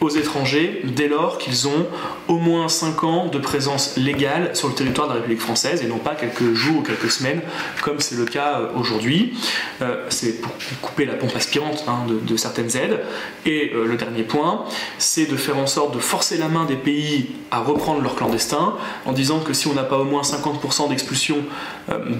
aux 0.00 0.10
étrangers 0.10 0.82
dès 0.84 1.08
lors 1.08 1.38
qu'ils 1.38 1.68
ont 1.68 1.86
au 2.28 2.36
moins 2.36 2.68
5 2.68 3.04
ans 3.04 3.26
de 3.28 3.38
présence 3.38 3.96
légale 3.96 4.54
sur 4.54 4.68
le 4.68 4.74
territoire 4.74 5.08
de 5.08 5.14
la 5.14 5.20
République 5.20 5.40
française 5.40 5.82
et 5.82 5.86
non 5.86 5.98
pas 5.98 6.14
quelques 6.14 6.52
jours 6.54 6.78
ou 6.78 6.82
quelques 6.82 7.10
semaines 7.10 7.40
comme 7.82 8.00
c'est 8.00 8.16
le 8.16 8.24
cas 8.24 8.60
euh, 8.60 8.68
aujourd'hui. 8.76 9.34
Euh, 9.82 10.04
c'est 10.08 10.40
pour 10.40 10.52
couper 10.82 11.06
la 11.06 11.14
pompe 11.14 11.34
aspirante 11.34 11.84
hein, 11.88 12.00
de, 12.08 12.36
certaines 12.36 12.76
aides. 12.76 13.00
Et 13.46 13.72
euh, 13.74 13.86
le 13.86 13.96
dernier 13.96 14.22
point, 14.22 14.64
c'est 14.98 15.26
de 15.26 15.36
faire 15.36 15.56
en 15.56 15.66
sorte 15.66 15.94
de 15.94 15.98
forcer 15.98 16.36
la 16.36 16.48
main 16.48 16.66
des 16.66 16.76
pays 16.76 17.30
à 17.50 17.60
reprendre 17.60 18.02
leurs 18.02 18.16
clandestins 18.16 18.74
en 19.06 19.12
disant 19.12 19.40
que 19.40 19.54
si 19.54 19.66
on 19.66 19.74
n'a 19.74 19.84
pas 19.84 19.98
au 19.98 20.04
moins 20.04 20.22
50% 20.22 20.88
d'expulsion 20.90 21.36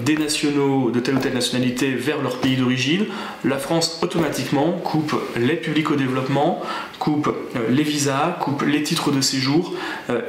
des 0.05 0.17
nationaux 0.17 0.89
de 0.89 0.99
telle 0.99 1.15
ou 1.15 1.19
telle 1.19 1.33
nationalité 1.33 1.93
vers 1.93 2.21
leur 2.21 2.37
pays 2.37 2.55
d'origine, 2.55 3.05
la 3.43 3.57
France 3.57 3.99
automatiquement 4.07 4.71
coupe 4.71 5.13
l'aide 5.35 5.61
publique 5.61 5.91
au 5.91 5.95
développement, 5.95 6.61
coupe 6.97 7.29
les 7.69 7.83
visas, 7.83 8.37
coupe 8.39 8.61
les 8.61 8.81
titres 8.81 9.11
de 9.11 9.19
séjour 9.19 9.73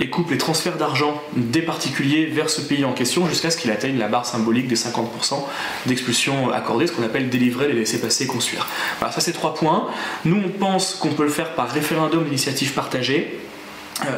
et 0.00 0.10
coupe 0.10 0.30
les 0.30 0.38
transferts 0.38 0.76
d'argent 0.76 1.22
des 1.36 1.62
particuliers 1.62 2.26
vers 2.26 2.50
ce 2.50 2.60
pays 2.60 2.84
en 2.84 2.92
question 2.92 3.26
jusqu'à 3.26 3.50
ce 3.50 3.56
qu'il 3.56 3.70
atteigne 3.70 3.96
la 3.96 4.08
barre 4.08 4.26
symbolique 4.26 4.66
des 4.66 4.76
50% 4.76 5.44
d'expulsion 5.86 6.50
accordée, 6.52 6.88
ce 6.88 6.92
qu'on 6.92 7.04
appelle 7.04 7.28
délivrer 7.30 7.68
les 7.68 7.74
laissés-passer 7.74 8.26
consulaires. 8.26 8.66
Voilà, 8.98 9.14
ça 9.14 9.20
c'est 9.20 9.32
trois 9.32 9.54
points. 9.54 9.86
Nous 10.24 10.42
on 10.44 10.48
pense 10.48 10.94
qu'on 10.96 11.10
peut 11.10 11.24
le 11.24 11.30
faire 11.30 11.54
par 11.54 11.70
référendum 11.70 12.24
d'initiative 12.24 12.72
partagée. 12.72 13.38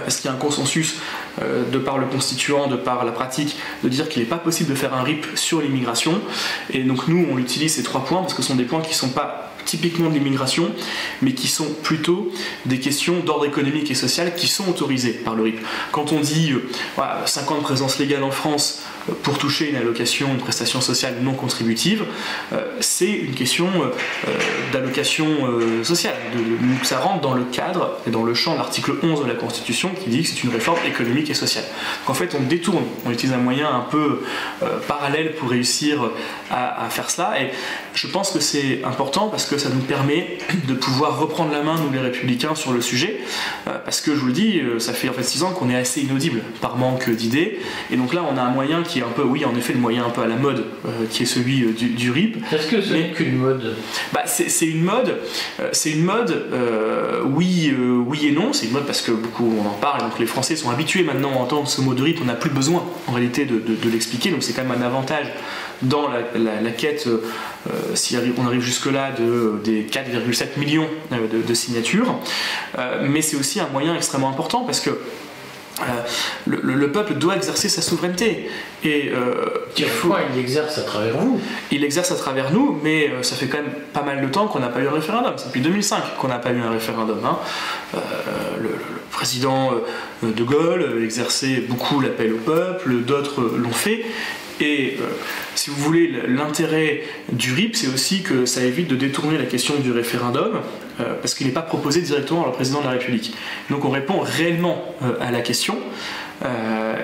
parce 0.05 0.17
qu'il 0.17 0.27
y 0.27 0.33
a 0.33 0.37
un 0.37 0.39
consensus 0.39 0.97
de 1.41 1.79
par 1.79 1.99
le 1.99 2.07
constituant, 2.07 2.67
de 2.67 2.77
par 2.77 3.05
la 3.05 3.13
pratique, 3.13 3.57
de 3.83 3.89
dire 3.89 4.09
qu'il 4.09 4.23
n'est 4.23 4.29
pas 4.29 4.39
possible 4.39 4.71
de 4.71 4.75
faire 4.75 4.95
un 4.95 5.03
RIP 5.03 5.27
sur 5.35 5.61
l'immigration. 5.61 6.21
Et 6.71 6.83
donc 6.83 7.09
nous, 7.09 7.27
on 7.31 7.39
utilise 7.39 7.75
ces 7.75 7.83
trois 7.83 8.05
points 8.05 8.21
parce 8.21 8.35
que 8.35 8.43
ce 8.43 8.49
sont 8.49 8.57
des 8.57 8.65
points 8.65 8.81
qui 8.81 8.91
ne 8.91 8.95
sont 8.95 9.11
pas 9.11 9.50
typiquement 9.65 10.09
de 10.09 10.15
l'immigration, 10.15 10.71
mais 11.23 11.33
qui 11.33 11.49
sont 11.49 11.69
plutôt 11.83 12.31
des 12.67 12.81
questions 12.81 13.21
d'ordre 13.21 13.47
économique 13.47 13.91
et 13.91 13.95
social 13.95 14.35
qui 14.35 14.47
sont 14.47 14.69
autorisées 14.69 15.13
par 15.13 15.35
le 15.35 15.43
RIP. 15.45 15.61
Quand 15.93 16.13
on 16.13 16.21
dit 16.21 16.53
5 17.27 17.51
ans 17.51 17.59
de 17.59 17.63
présence 17.63 17.99
légale 17.99 18.25
en 18.25 18.31
France 18.31 18.83
pour 19.23 19.39
toucher 19.39 19.71
une 19.71 19.77
allocation, 19.77 20.29
une 20.29 20.39
prestation 20.39 20.81
sociale 20.81 21.17
non 21.23 21.33
contributive, 21.33 22.05
euh, 22.53 22.77
c'est 22.81 23.11
une 23.11 23.35
question 23.35 23.67
euh, 23.67 23.91
d'allocation 24.73 25.27
euh, 25.27 25.85
sociale. 25.85 26.15
ça 26.83 27.01
rentre 27.01 27.21
dans 27.21 27.35
le 27.35 27.45
cadre 27.45 27.99
et 28.07 28.11
dans 28.11 28.25
le 28.25 28.35
champ 28.35 28.53
de 28.53 28.59
l'article 28.59 28.93
11 29.03 29.23
de 29.23 29.29
la 29.29 29.35
Constitution 29.35 29.91
qui 29.91 30.11
dit 30.11 30.23
que 30.23 30.29
c'est 30.29 30.43
une 30.45 30.51
réforme 30.51 30.79
économique 30.87 31.31
et 31.31 31.35
sociale. 31.35 31.65
Donc 32.01 32.11
en 32.11 32.15
fait, 32.15 32.37
on 32.39 32.43
détourne, 32.43 32.85
on 33.07 33.11
utilise 33.11 33.35
un 33.35 33.39
moyen 33.39 33.69
un 33.73 33.87
peu 33.91 34.23
parallèle 34.87 35.33
pour 35.33 35.51
réussir 35.51 36.11
à, 36.51 36.85
à, 36.85 36.91
faire 36.91 37.11
cela. 37.11 37.41
Et 37.41 37.51
je 37.95 38.07
pense 38.07 38.31
que 38.31 38.41
c'est 38.41 38.83
important 38.85 39.29
parce 39.29 39.47
que 39.47 39.59
ça 39.59 39.69
nous 39.69 39.81
permet 39.81 40.39
de 40.69 40.75
pouvoir 40.75 41.19
reprendre 41.19 41.53
la 41.53 41.63
main, 41.63 41.77
nous 41.77 41.91
les 41.93 42.01
républicains, 42.01 42.55
sur 42.55 42.73
le 42.73 42.81
sujet. 42.81 43.21
parce 43.65 44.01
que 44.01 44.15
je 44.15 44.21
vous 44.21 44.27
le 44.27 44.33
dis, 44.33 44.61
ça 44.79 44.93
fait 44.93 45.09
en 45.09 45.13
fait 45.13 45.23
6 45.23 45.43
ans 45.43 45.51
qu'on 45.53 45.71
est 45.71 45.77
assez 45.77 46.01
inaudible 46.01 46.43
par 46.61 46.77
manque 46.77 47.09
d'idées. 47.11 47.61
Et 47.91 47.97
donc 47.97 48.15
là, 48.15 48.25
on 48.31 48.37
a 48.37 48.43
un 48.43 48.51
moyen 48.51 48.83
qui 48.83 48.90
est 48.99 49.03
un 49.03 49.11
peu, 49.15 49.23
oui, 49.23 49.45
en 49.45 49.55
effet, 49.57 49.73
le 49.73 49.79
moyen 49.79 50.05
un 50.05 50.11
peu 50.11 50.23
à 50.23 50.27
la 50.27 50.37
mode, 50.37 50.65
euh, 50.85 51.07
qui 51.09 51.23
est 51.23 51.27
celui 51.27 51.63
euh, 51.63 51.73
du, 51.73 52.11
RIP. 52.11 52.37
Est-ce 52.53 52.67
que 52.67 52.83
c'est 52.83 53.13
qu'une 53.15 53.37
mode? 53.37 53.75
Bah, 54.13 54.23
C'est 54.27 54.67
une 54.67 54.83
mode, 54.83 55.19
c'est 55.73 55.91
une 55.91 56.05
mode, 56.05 56.31
euh, 56.53 57.23
oui, 57.25 57.75
oui 58.07 58.27
et 58.27 58.33
non. 58.33 58.53
C'est 58.53 58.67
une 58.67 58.73
mode 58.73 58.87
parce 58.87 59.03
que 59.03 59.13
beaucoup 59.13 59.55
on 59.59 59.67
en 59.67 59.75
parle, 59.75 60.01
donc 60.01 60.19
les 60.19 60.27
Français 60.27 60.57
sont 60.57 60.71
habitués 60.71 61.03
maintenant 61.03 61.33
à 61.33 61.37
entendre 61.37 61.69
ce 61.69 61.81
mot 61.81 61.95
de 61.95 62.03
RIP, 62.03 62.19
on 62.23 62.27
n'a 62.27 62.35
plus 62.35 62.51
besoin 62.51 62.85
en 63.07 63.13
réalité 63.13 63.45
de, 63.45 63.61
l'expliquer, 63.91 64.31
donc 64.31 64.43
c'est 64.43 64.53
quand 64.53 64.65
même 64.65 64.83
un 64.83 64.85
avantage 64.85 65.27
dans 65.83 66.09
la, 66.09 66.71
quête, 66.71 67.09
si 67.95 68.17
on 68.37 68.47
arrive 68.47 68.61
jusque-là, 68.61 69.13
de, 69.19 69.61
des 69.65 69.83
4,7 69.85 70.59
millions 70.59 70.87
de, 71.11 71.55
signatures. 71.55 72.15
mais 73.03 73.23
c'est 73.23 73.37
aussi 73.37 73.61
un 73.61 73.69
moyen 73.69 73.95
extrêmement 73.95 74.29
important 74.29 74.65
parce 74.65 74.81
que 74.81 74.91
euh, 75.83 76.57
le, 76.63 76.93
peuple 76.93 77.15
doit 77.15 77.37
exercer 77.37 77.69
sa 77.69 77.83
souveraineté. 77.83 78.49
Et 78.85 79.11
euh, 79.15 79.67
il 79.77 79.87
l'exerce 80.37 80.79
à 80.79 80.83
travers 80.83 81.17
vous 81.17 81.41
Il 81.71 81.83
l'exerce 81.83 82.11
à 82.13 82.17
travers 82.17 82.53
nous, 82.53 82.79
mais 82.83 83.09
euh, 83.09 83.23
ça 83.23 83.37
fait 83.37 83.47
quand 83.47 83.59
même 83.59 83.73
pas 83.93 84.03
mal 84.03 84.21
de 84.21 84.29
temps 84.29 84.47
qu'on 84.47 84.61
n'a 84.61 84.69
pas 84.69 84.81
eu 84.81 84.89
un 84.89 84.93
référendum. 84.93 85.35
C'est 85.37 85.47
depuis 85.47 85.61
2005 85.61 86.17
qu'on 86.19 86.29
n'a 86.29 86.39
pas 86.39 86.51
eu 86.51 86.61
un 86.61 86.71
référendum. 86.71 87.19
Hein. 87.25 87.39
le, 88.61 88.71
président 89.11 89.73
de 90.23 90.43
Gaulle 90.45 91.03
exerçait 91.05 91.65
beaucoup 91.69 92.01
l'appel 92.01 92.33
au 92.33 92.39
peuple, 92.39 93.01
d'autres 93.05 93.43
l'ont 93.43 93.73
fait. 93.73 94.05
Et 94.61 94.99
euh, 95.01 95.05
si 95.55 95.71
vous 95.71 95.77
voulez, 95.77 96.13
l'intérêt 96.29 97.03
du 97.33 97.55
RIP, 97.55 97.77
c'est 97.77 97.89
aussi 97.89 98.23
que 98.23 98.45
ça 98.45 98.63
évite 98.63 98.89
de 98.89 98.97
détourner 98.97 99.39
la 99.39 99.47
question 99.47 99.75
du 99.81 99.91
référendum, 99.91 100.61
euh, 101.01 101.15
parce 101.21 101.35
qu'il 101.35 101.47
n'est 101.47 101.53
pas 101.53 101.63
proposé 101.63 102.01
directement 102.03 102.41
par 102.41 102.51
le 102.51 102.55
président 102.55 102.81
de 102.81 102.85
la 102.85 102.93
République. 102.93 103.35
Donc 103.71 103.85
on 103.85 103.91
répond 103.91 104.21
réellement 104.21 104.85
euh, 105.03 105.15
à 105.21 105.31
la 105.31 105.41
question, 105.41 105.77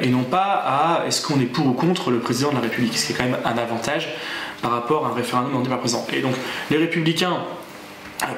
et 0.00 0.08
non 0.08 0.22
pas 0.22 0.62
à 0.64 1.04
est-ce 1.06 1.20
qu'on 1.20 1.38
est 1.38 1.44
pour 1.44 1.66
ou 1.66 1.72
contre 1.74 2.10
le 2.10 2.20
président 2.20 2.48
de 2.48 2.54
la 2.54 2.62
République, 2.62 2.96
ce 2.96 3.06
qui 3.06 3.12
est 3.12 3.16
quand 3.16 3.24
même 3.24 3.36
un 3.44 3.58
avantage 3.58 4.08
par 4.62 4.70
rapport 4.70 5.04
à 5.04 5.10
un 5.10 5.12
référendum 5.12 5.50
demandé 5.50 5.68
par 5.68 5.76
le 5.76 5.82
président. 5.82 6.06
Et 6.10 6.22
donc 6.22 6.32
les 6.70 6.78
républicains 6.78 7.36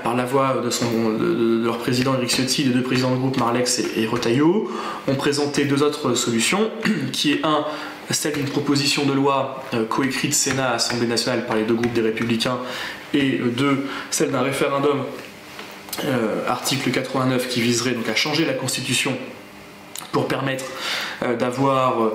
par 0.03 0.17
la 0.17 0.25
voix 0.25 0.61
de, 0.61 1.65
leur 1.65 1.79
président 1.79 2.15
Eric 2.15 2.31
Ciotti, 2.31 2.65
des 2.65 2.71
deux 2.71 2.83
présidents 2.83 3.13
du 3.13 3.19
groupe 3.19 3.37
Marlex 3.37 3.79
et, 3.79 4.03
et 4.03 4.07
Retailleau, 4.07 4.73
ont 5.07 5.15
présenté 5.15 5.67
deux 5.67 5.85
autres 5.85 6.15
solutions, 6.15 6.69
qui 7.13 7.35
est 7.35 7.47
un, 7.47 7.65
celle 8.11 8.35
d'une 8.35 8.47
proposition 8.47 9.05
de 9.05 9.13
loi 9.13 9.63
euh, 9.75 9.85
coécrite 9.85 10.35
Sénat, 10.35 10.73
Assemblée 10.73 11.07
nationale 11.07 11.47
par 11.47 11.57
les 11.57 11.65
deux 11.65 11.75
groupes 11.75 11.93
des 11.93 12.01
Républicains, 12.01 12.59
et 13.15 13.39
euh, 13.39 13.51
deux, 13.51 13.87
celle 14.11 14.31
d'un 14.31 14.43
référendum, 14.43 14.99
euh, 14.99 15.03
article 16.47 16.91
89, 16.91 17.49
qui 17.49 17.61
viserait 17.61 17.93
donc 17.93 18.09
à 18.09 18.15
changer 18.15 18.45
la 18.45 18.55
Constitution 18.55 19.17
pour 20.13 20.29
permettre 20.29 20.65
d'avoir 21.39 22.13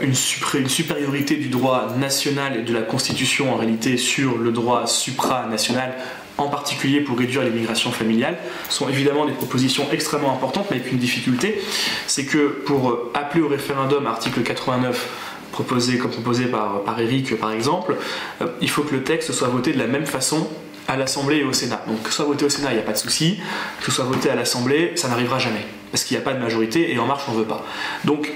une, 0.00 0.14
une, 0.54 0.68
supériorité 0.68 1.36
du 1.36 1.48
droit 1.48 1.94
national 1.96 2.56
et 2.58 2.62
de 2.62 2.74
la 2.74 2.82
Constitution 2.82 3.54
en 3.54 3.56
réalité 3.56 3.96
sur 3.96 4.36
le 4.36 4.50
droit 4.50 4.86
supranational 4.86 5.94
en 6.38 6.48
particulier 6.48 7.00
pour 7.00 7.18
réduire 7.18 7.42
l'immigration 7.42 7.92
familiale, 7.92 8.36
sont 8.68 8.88
évidemment 8.88 9.26
des 9.26 9.32
propositions 9.32 9.86
extrêmement 9.92 10.32
importantes, 10.32 10.66
mais 10.70 10.78
avec 10.78 10.90
une 10.90 10.98
difficulté, 10.98 11.60
c'est 12.06 12.24
que 12.24 12.48
pour 12.48 13.10
appeler 13.14 13.42
au 13.42 13.48
référendum, 13.48 14.06
article 14.06 14.42
89, 14.42 15.08
proposé 15.52 15.98
comme 15.98 16.10
proposé 16.10 16.46
par, 16.46 16.98
Eric 16.98 17.38
par 17.38 17.52
exemple, 17.52 17.96
euh, 18.42 18.46
il 18.60 18.68
faut 18.68 18.82
que 18.82 18.94
le 18.94 19.04
texte 19.04 19.30
soit 19.32 19.48
voté 19.48 19.72
de 19.72 19.78
la 19.78 19.86
même 19.86 20.06
façon 20.06 20.48
à 20.88 20.96
l'Assemblée 20.96 21.38
et 21.38 21.44
au 21.44 21.52
Sénat. 21.52 21.82
Donc 21.86 22.02
que 22.02 22.10
ce 22.10 22.16
soit 22.16 22.24
voté 22.24 22.44
au 22.44 22.48
Sénat, 22.48 22.70
il 22.72 22.74
n'y 22.74 22.80
a 22.80 22.84
pas 22.84 22.92
de 22.92 22.98
souci, 22.98 23.40
que 23.80 23.86
ce 23.86 23.92
soit 23.92 24.04
voté 24.04 24.30
à 24.30 24.34
l'Assemblée, 24.34 24.92
ça 24.96 25.08
n'arrivera 25.08 25.38
jamais, 25.38 25.66
parce 25.90 26.04
qu'il 26.04 26.16
n'y 26.16 26.22
a 26.22 26.24
pas 26.24 26.34
de 26.34 26.40
majorité 26.40 26.92
et 26.92 26.98
En 26.98 27.06
Marche, 27.06 27.24
on 27.28 27.32
ne 27.32 27.38
veut 27.38 27.44
pas. 27.44 27.64
Donc 28.04 28.30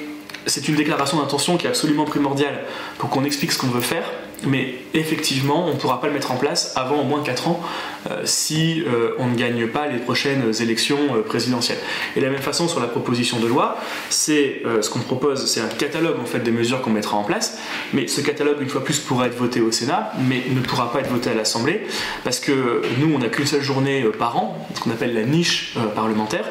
c'est 0.47 0.69
une 0.69 0.77
déclaration 0.77 1.19
d'intention 1.19 1.57
qui 1.57 1.67
est 1.67 1.69
absolument 1.69 2.05
primordiale 2.05 2.65
pour 2.99 3.11
qu'on 3.11 3.25
explique 3.25 3.53
ce 3.53 3.59
qu'on 3.59 3.69
veut 3.69 3.81
faire, 3.81 4.05
mais 4.47 4.75
effectivement, 4.95 5.67
on 5.67 5.75
ne 5.75 5.79
pourra 5.79 6.01
pas 6.01 6.07
le 6.07 6.13
mettre 6.13 6.31
en 6.31 6.37
place 6.37 6.73
avant 6.77 7.01
au 7.01 7.05
moins 7.05 7.23
4 7.23 7.49
ans 7.49 7.61
euh, 8.11 8.21
si 8.25 8.83
euh, 8.87 9.11
on 9.19 9.27
ne 9.27 9.35
gagne 9.35 9.67
pas 9.67 9.89
les 9.89 9.99
prochaines 9.99 10.53
élections 10.61 10.99
euh, 11.15 11.23
présidentielles. 11.23 11.79
Et 12.17 12.21
de 12.21 12.25
la 12.25 12.31
même 12.31 12.41
façon, 12.41 12.69
sur 12.69 12.81
la 12.81 12.87
proposition 12.87 13.41
de 13.41 13.47
loi, 13.47 13.77
c'est 14.11 14.63
ce 14.81 14.91
qu'on 14.91 15.01
propose, 15.01 15.47
c'est 15.47 15.61
un 15.61 15.69
catalogue 15.69 16.19
en 16.21 16.25
fait 16.25 16.41
des 16.41 16.51
mesures 16.51 16.81
qu'on 16.83 16.91
mettra 16.91 17.17
en 17.17 17.25
place, 17.25 17.59
mais 17.93 18.07
ce 18.07 18.21
catalogue, 18.21 18.61
une 18.61 18.69
fois 18.69 18.85
plus, 18.85 18.99
pourra 18.99 19.27
être 19.27 19.37
voté 19.37 19.61
au 19.61 19.73
Sénat, 19.73 20.13
mais 20.29 20.43
ne 20.51 20.61
pourra 20.61 20.93
pas 20.93 21.01
être 21.01 21.11
voté 21.11 21.31
à 21.31 21.35
l'Assemblée, 21.35 21.87
parce 22.25 22.41
que 22.41 22.83
nous, 22.99 23.15
on 23.15 23.19
n'a 23.19 23.29
qu'une 23.29 23.47
seule 23.47 23.63
journée 23.63 24.05
par 24.19 24.37
an, 24.37 24.67
ce 24.75 24.81
qu'on 24.81 24.91
appelle 24.91 25.15
la 25.15 25.25
niche 25.25 25.77
parlementaire, 25.95 26.45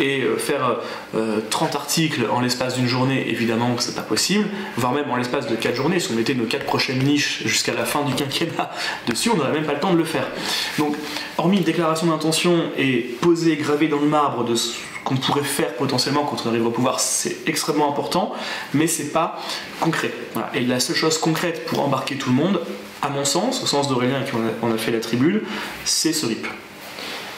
et 0.00 0.22
euh, 0.22 0.36
faire 0.36 0.76
30 1.50 1.74
euh, 1.74 1.78
articles 1.78 2.26
en 2.30 2.40
l'espace 2.40 2.76
d'une 2.76 2.86
journée, 2.86 3.28
évidemment 3.28 3.74
que 3.74 3.82
c'est 3.82 3.94
pas 3.94 4.02
possible, 4.02 4.46
voire 4.76 4.92
même 4.92 5.10
en 5.10 5.16
l'espace 5.16 5.46
de 5.46 5.56
4 5.56 5.74
journées, 5.74 6.00
si 6.00 6.10
on 6.12 6.14
mettait 6.14 6.34
nos 6.34 6.44
4 6.44 6.64
prochaines 6.64 6.98
niches 6.98 7.42
jusqu'à 7.44 7.74
la 7.74 7.84
fin 7.84 8.02
du 8.02 8.14
quinquennat 8.14 8.70
dessus, 9.08 9.30
on 9.30 9.36
n'aurait 9.36 9.52
même 9.52 9.64
pas 9.64 9.74
le 9.74 9.80
temps 9.80 9.92
de 9.92 9.98
le 9.98 10.04
faire. 10.04 10.26
Donc, 10.78 10.96
hormis 11.38 11.58
une 11.58 11.64
déclaration 11.64 12.06
d'intention 12.06 12.64
et 12.76 13.16
poser, 13.20 13.56
graver 13.56 13.88
dans 13.88 14.00
le 14.00 14.06
marbre 14.06 14.44
de 14.44 14.54
ce 14.54 14.74
qu'on 15.04 15.16
pourrait 15.16 15.42
faire 15.42 15.74
potentiellement 15.74 16.24
quand 16.24 16.44
on 16.46 16.48
arrive 16.48 16.66
au 16.66 16.70
pouvoir, 16.70 16.98
c'est 16.98 17.46
extrêmement 17.46 17.90
important, 17.90 18.32
mais 18.72 18.86
c'est 18.86 19.12
pas 19.12 19.38
concret. 19.80 20.12
Et 20.54 20.60
la 20.60 20.80
seule 20.80 20.96
chose 20.96 21.18
concrète 21.18 21.66
pour 21.66 21.80
embarquer 21.80 22.16
tout 22.16 22.30
le 22.30 22.36
monde, 22.36 22.60
à 23.02 23.10
mon 23.10 23.26
sens, 23.26 23.62
au 23.62 23.66
sens 23.66 23.88
d'Aurélien 23.88 24.22
qui 24.22 24.32
en 24.62 24.72
a 24.72 24.78
fait 24.78 24.90
la 24.90 25.00
tribune, 25.00 25.42
c'est 25.84 26.14
ce 26.14 26.24
RIP. 26.24 26.46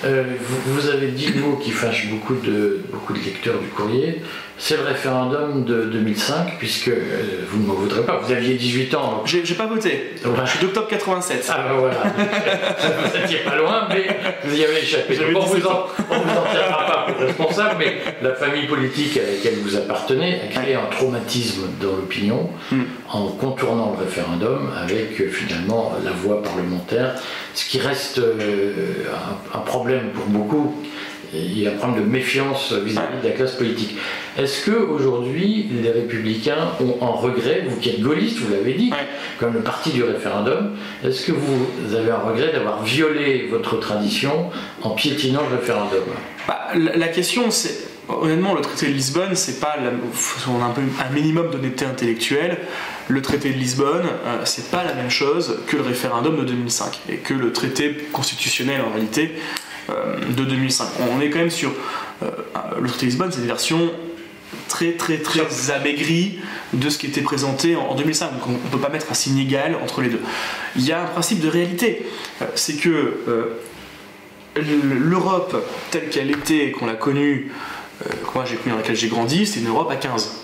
Euh, 0.04 0.24
vous, 0.66 0.88
avez 0.88 1.08
dit 1.08 1.28
le 1.28 1.40
mot 1.40 1.56
qui 1.56 1.70
fâche 1.70 2.08
beaucoup 2.08 2.34
de, 2.34 2.80
beaucoup 2.92 3.14
de 3.14 3.18
lecteurs 3.18 3.58
du 3.58 3.68
courrier, 3.68 4.22
c'est 4.58 4.76
le 4.76 4.82
référendum 4.82 5.64
de 5.64 5.84
2005, 5.84 6.58
puisque 6.58 6.88
euh, 6.88 7.44
vous 7.48 7.62
ne 7.62 7.66
m'en 7.66 7.74
voudrez 7.74 8.02
pas, 8.02 8.18
vous 8.18 8.30
aviez 8.30 8.54
18 8.56 8.94
ans. 8.94 9.22
J'ai 9.24 9.42
pas 9.54 9.66
voté, 9.66 10.12
je 10.22 10.50
suis 10.50 10.58
d'octobre 10.58 10.88
87. 10.88 11.50
Ah 11.50 11.64
ben 11.66 11.78
voilà, 11.78 12.02
vous 13.10 13.18
n'étiez 13.18 13.38
pas 13.38 13.56
loin, 13.56 13.88
mais 13.88 14.06
vous 14.44 14.54
y 14.54 14.64
avez 14.64 14.78
échappé. 14.82 15.18
on 15.34 15.40
vous, 15.40 15.66
en, 15.66 15.70
pas 15.70 15.94
pour 16.06 16.85
responsable, 17.18 17.76
mais 17.78 17.96
la 18.22 18.34
famille 18.34 18.66
politique 18.66 19.18
à 19.18 19.30
laquelle 19.30 19.58
vous 19.62 19.76
appartenez 19.76 20.40
a 20.42 20.46
créé 20.46 20.74
un 20.74 20.86
traumatisme 20.90 21.68
dans 21.80 21.96
l'opinion 21.96 22.50
hmm. 22.70 22.82
en 23.10 23.28
contournant 23.28 23.96
le 23.98 24.04
référendum 24.04 24.70
avec 24.80 25.20
euh, 25.20 25.28
finalement 25.30 25.92
la 26.04 26.12
voie 26.12 26.42
parlementaire, 26.42 27.14
ce 27.54 27.68
qui 27.68 27.78
reste 27.78 28.18
euh, 28.18 28.72
un, 29.54 29.58
un 29.58 29.62
problème 29.62 30.10
pour 30.14 30.26
beaucoup 30.26 30.74
il 31.36 31.58
y 31.58 31.66
a 31.66 31.72
un 31.72 31.76
problème 31.76 32.04
de 32.04 32.10
méfiance 32.10 32.72
vis-à-vis 32.72 33.22
de 33.22 33.28
la 33.28 33.34
classe 33.34 33.52
politique. 33.52 33.96
Est-ce 34.38 34.64
que 34.64 34.76
aujourd'hui 34.76 35.68
les 35.82 35.90
républicains 35.90 36.70
ont 36.80 37.04
un 37.04 37.10
regret, 37.10 37.64
vous 37.68 37.76
qui 37.76 37.90
êtes 37.90 38.00
gaulliste, 38.00 38.38
vous 38.38 38.52
l'avez 38.52 38.74
dit, 38.74 38.92
comme 39.38 39.54
le 39.54 39.60
parti 39.60 39.90
du 39.90 40.02
référendum, 40.02 40.72
est-ce 41.04 41.26
que 41.26 41.32
vous 41.32 41.94
avez 41.94 42.10
un 42.10 42.18
regret 42.18 42.52
d'avoir 42.52 42.82
violé 42.82 43.48
votre 43.50 43.78
tradition 43.78 44.50
en 44.82 44.90
piétinant 44.90 45.42
le 45.50 45.56
référendum? 45.56 46.04
Bah, 46.46 46.68
la, 46.74 47.08
question, 47.08 47.50
c'est 47.50 47.86
honnêtement, 48.08 48.54
le 48.54 48.60
traité 48.60 48.86
de 48.86 48.92
Lisbonne, 48.92 49.34
c'est 49.34 49.60
pas 49.60 49.76
on 50.48 50.62
a 50.62 50.66
un, 50.66 50.70
peu, 50.70 50.82
un 51.04 51.12
minimum 51.12 51.50
d'honnêteté 51.50 51.84
intellectuelle. 51.84 52.58
Le 53.08 53.22
traité 53.22 53.50
de 53.50 53.58
Lisbonne, 53.58 54.06
euh, 54.26 54.40
c'est 54.44 54.70
pas 54.70 54.84
la 54.84 54.94
même 54.94 55.10
chose 55.10 55.58
que 55.66 55.76
le 55.76 55.82
référendum 55.82 56.36
de 56.36 56.44
2005 56.44 57.00
et 57.08 57.16
que 57.16 57.34
le 57.34 57.52
traité 57.52 57.94
constitutionnel 58.12 58.80
en 58.80 58.90
réalité 58.90 59.36
de 59.88 60.44
2005. 60.44 60.88
On 61.12 61.20
est 61.20 61.30
quand 61.30 61.38
même 61.38 61.50
sur 61.50 61.72
le 62.20 62.88
traité 62.88 63.06
de 63.06 63.10
Lisbonne, 63.10 63.32
c'est 63.32 63.40
une 63.40 63.46
version 63.46 63.90
très 64.68 64.92
très 64.92 65.18
très 65.18 65.70
amaigrie 65.70 66.38
de 66.72 66.88
ce 66.88 66.98
qui 66.98 67.06
était 67.06 67.20
présenté 67.20 67.76
en 67.76 67.94
2005. 67.94 68.32
Donc 68.32 68.46
on 68.48 68.52
ne 68.52 68.70
peut 68.70 68.78
pas 68.78 68.88
mettre 68.88 69.10
un 69.10 69.14
signe 69.14 69.38
égal 69.38 69.76
entre 69.82 70.02
les 70.02 70.08
deux. 70.08 70.20
Il 70.76 70.84
y 70.84 70.92
a 70.92 71.02
un 71.02 71.06
principe 71.06 71.40
de 71.40 71.48
réalité, 71.48 72.06
c'est 72.54 72.76
que 72.76 73.20
l'Europe 74.56 75.56
telle 75.90 76.08
qu'elle 76.08 76.30
était, 76.30 76.70
qu'on 76.72 76.86
l'a 76.86 76.94
connue, 76.94 77.52
moi 78.34 78.44
j'ai 78.44 78.56
connu 78.56 78.70
dans 78.70 78.76
laquelle 78.78 78.96
j'ai 78.96 79.08
grandi, 79.08 79.46
c'est 79.46 79.60
une 79.60 79.68
Europe 79.68 79.90
à 79.90 79.96
15. 79.96 80.42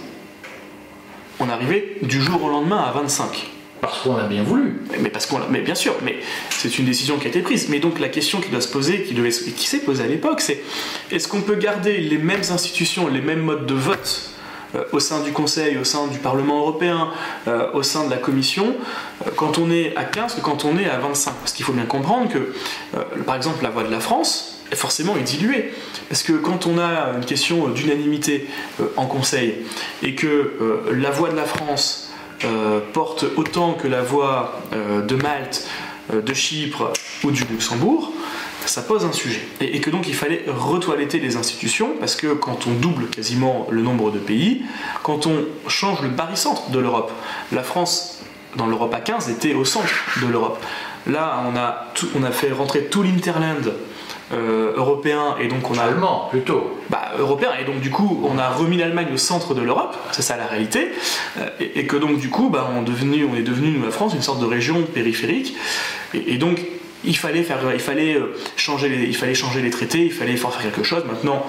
On 1.40 1.48
arrivait 1.48 1.96
du 2.02 2.20
jour 2.20 2.44
au 2.44 2.48
lendemain 2.48 2.78
à 2.78 2.92
25. 2.92 3.50
Parce 3.82 4.02
qu'on 4.02 4.16
a 4.16 4.28
bien 4.28 4.44
voulu. 4.44 4.76
Mais, 5.00 5.08
parce 5.08 5.26
qu'on 5.26 5.40
mais 5.50 5.60
bien 5.60 5.74
sûr, 5.74 5.96
mais 6.04 6.20
c'est 6.50 6.78
une 6.78 6.84
décision 6.84 7.18
qui 7.18 7.26
a 7.26 7.30
été 7.30 7.40
prise. 7.40 7.68
Mais 7.68 7.80
donc 7.80 7.98
la 7.98 8.08
question 8.08 8.40
qui 8.40 8.48
doit 8.48 8.60
se 8.60 8.68
poser, 8.68 9.02
qui, 9.02 9.12
devait, 9.12 9.30
qui 9.30 9.66
s'est 9.66 9.80
posée 9.80 10.04
à 10.04 10.06
l'époque, 10.06 10.40
c'est 10.40 10.62
est-ce 11.10 11.26
qu'on 11.26 11.40
peut 11.40 11.56
garder 11.56 11.98
les 11.98 12.16
mêmes 12.16 12.42
institutions, 12.52 13.08
les 13.08 13.20
mêmes 13.20 13.40
modes 13.40 13.66
de 13.66 13.74
vote 13.74 14.30
euh, 14.76 14.84
au 14.92 15.00
sein 15.00 15.20
du 15.22 15.32
Conseil, 15.32 15.78
au 15.78 15.84
sein 15.84 16.06
du 16.06 16.18
Parlement 16.18 16.60
européen, 16.60 17.10
euh, 17.48 17.72
au 17.72 17.82
sein 17.82 18.04
de 18.04 18.10
la 18.10 18.18
Commission, 18.18 18.76
euh, 19.26 19.30
quand 19.34 19.58
on 19.58 19.68
est 19.68 19.96
à 19.96 20.04
15 20.04 20.36
que 20.36 20.40
quand 20.40 20.64
on 20.64 20.78
est 20.78 20.88
à 20.88 20.98
25 20.98 21.34
Parce 21.40 21.52
qu'il 21.52 21.64
faut 21.64 21.72
bien 21.72 21.84
comprendre 21.84 22.30
que, 22.30 22.54
par 23.26 23.34
exemple, 23.34 23.64
la 23.64 23.70
voix 23.70 23.82
de 23.82 23.90
la 23.90 23.98
France 23.98 24.60
est 24.70 24.76
forcément 24.76 25.16
est. 25.16 25.72
Parce 26.08 26.22
que 26.22 26.34
quand 26.34 26.68
on 26.68 26.78
a 26.78 27.14
une 27.16 27.24
question 27.24 27.68
d'unanimité 27.70 28.46
en 28.96 29.06
Conseil 29.06 29.56
et 30.04 30.14
que 30.14 30.52
la 30.92 31.10
voix 31.10 31.30
de 31.30 31.36
la 31.36 31.44
France 31.44 32.11
porte 32.92 33.24
autant 33.36 33.74
que 33.74 33.88
la 33.88 34.02
voix 34.02 34.60
euh, 34.72 35.02
de 35.02 35.14
Malte, 35.16 35.66
euh, 36.12 36.20
de 36.20 36.34
Chypre 36.34 36.92
ou 37.24 37.30
du 37.30 37.44
Luxembourg, 37.44 38.12
ça 38.66 38.82
pose 38.82 39.04
un 39.04 39.12
sujet. 39.12 39.42
Et, 39.60 39.80
que 39.80 39.90
donc 39.90 40.08
il 40.08 40.14
fallait 40.14 40.44
retoiletter 40.46 41.18
les 41.18 41.36
institutions, 41.36 41.94
parce 41.98 42.14
que 42.16 42.32
quand 42.32 42.66
on 42.66 42.72
double 42.72 43.06
quasiment 43.06 43.66
le 43.70 43.82
nombre 43.82 44.10
de 44.10 44.18
pays, 44.18 44.62
quand 45.02 45.26
on 45.26 45.44
change 45.68 46.00
le 46.02 46.08
barycentre 46.08 46.70
de 46.70 46.78
l'Europe, 46.78 47.12
la 47.50 47.62
France 47.62 48.20
dans 48.56 48.66
l'Europe 48.66 48.94
à 48.94 49.00
15 49.00 49.30
était 49.30 49.54
au 49.54 49.64
centre 49.64 49.88
de 50.20 50.26
l'Europe. 50.26 50.62
Là, 51.06 51.44
on 51.52 51.56
a, 51.56 51.92
on 52.14 52.22
a 52.22 52.30
fait 52.30 52.52
rentrer 52.52 52.84
tout 52.84 53.02
l'Interland 53.02 53.72
euh, 54.32 54.72
européen 54.76 55.36
et 55.40 55.48
donc 55.48 55.70
on 55.70 55.78
a 55.78 55.82
allemand 55.82 56.28
plutôt. 56.30 56.78
Bah, 56.90 57.12
européen 57.18 57.50
et 57.60 57.64
donc 57.64 57.80
du 57.80 57.90
coup 57.90 58.22
on 58.24 58.38
a 58.38 58.48
remis 58.50 58.76
l'Allemagne 58.76 59.08
au 59.12 59.16
centre 59.16 59.54
de 59.54 59.60
l'Europe 59.60 59.96
c'est 60.12 60.22
ça 60.22 60.36
la 60.36 60.46
réalité 60.46 60.88
euh, 61.38 61.48
et, 61.60 61.86
que 61.86 61.96
donc 61.96 62.18
du 62.18 62.30
coup 62.30 62.48
bah, 62.48 62.70
on, 62.74 62.82
devenu, 62.82 63.26
on 63.30 63.36
est 63.36 63.42
devenu 63.42 63.70
nous 63.70 63.84
la 63.84 63.90
France 63.90 64.14
une 64.14 64.22
sorte 64.22 64.40
de 64.40 64.46
région 64.46 64.82
périphérique 64.82 65.54
et, 66.14 66.38
donc 66.38 66.60
il 67.04 67.16
fallait 67.16 67.42
faire 67.42 67.58
il 67.74 67.80
fallait 67.80 68.14
euh, 68.14 68.34
changer 68.56 68.88
les, 68.88 69.04
il 69.04 69.16
fallait 69.16 69.34
changer 69.34 69.60
les 69.60 69.70
traités 69.70 70.04
il 70.04 70.12
fallait 70.12 70.36
faire 70.36 70.56
quelque 70.62 70.82
chose. 70.82 71.04
Maintenant 71.06 71.44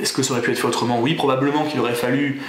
est-ce 0.00 0.12
que 0.12 0.22
ça 0.22 0.32
aurait 0.32 0.42
pu 0.42 0.52
être 0.52 0.58
fait 0.58 0.66
autrement? 0.66 1.00
Oui, 1.00 1.14
probablement 1.14 1.64
qu'il 1.64 1.80
aurait 1.80 1.94
fallu 1.94 2.40